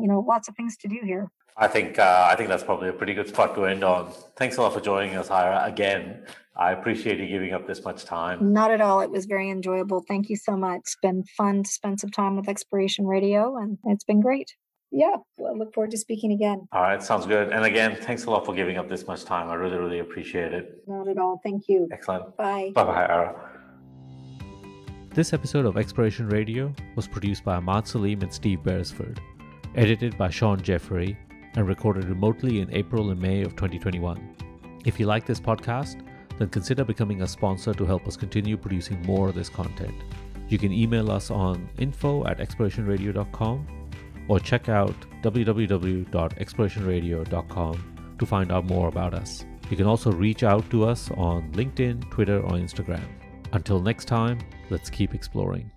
[0.00, 1.30] you know, lots of things to do here.
[1.56, 4.12] I think uh, I think that's probably a pretty good spot to end on.
[4.36, 5.62] Thanks a lot for joining us, Eira.
[5.64, 6.24] Again,
[6.56, 8.52] I appreciate you giving up this much time.
[8.52, 9.00] Not at all.
[9.00, 10.04] It was very enjoyable.
[10.06, 10.80] Thank you so much.
[10.80, 14.54] It's been fun to spend some time with Exploration Radio, and it's been great.
[14.92, 16.66] Yeah, well, look forward to speaking again.
[16.72, 17.52] All right, sounds good.
[17.52, 19.48] And again, thanks a lot for giving up this much time.
[19.48, 20.82] I really, really appreciate it.
[20.88, 21.40] Not at all.
[21.44, 21.88] Thank you.
[21.92, 22.36] Excellent.
[22.36, 22.72] Bye.
[22.74, 23.50] Bye bye, Eira.
[25.14, 29.20] This episode of Exploration Radio was produced by Ahmad Salim and Steve Beresford,
[29.76, 31.16] edited by Sean Jeffrey,
[31.54, 34.36] and recorded remotely in April and May of 2021.
[34.84, 36.06] If you like this podcast,
[36.38, 39.96] then consider becoming a sponsor to help us continue producing more of this content.
[40.48, 43.66] You can email us on info at explorationradio.com
[44.28, 49.44] or check out www.explorationradio.com to find out more about us.
[49.70, 53.04] You can also reach out to us on LinkedIn, Twitter, or Instagram.
[53.52, 54.38] Until next time,
[54.70, 55.70] let's keep exploring.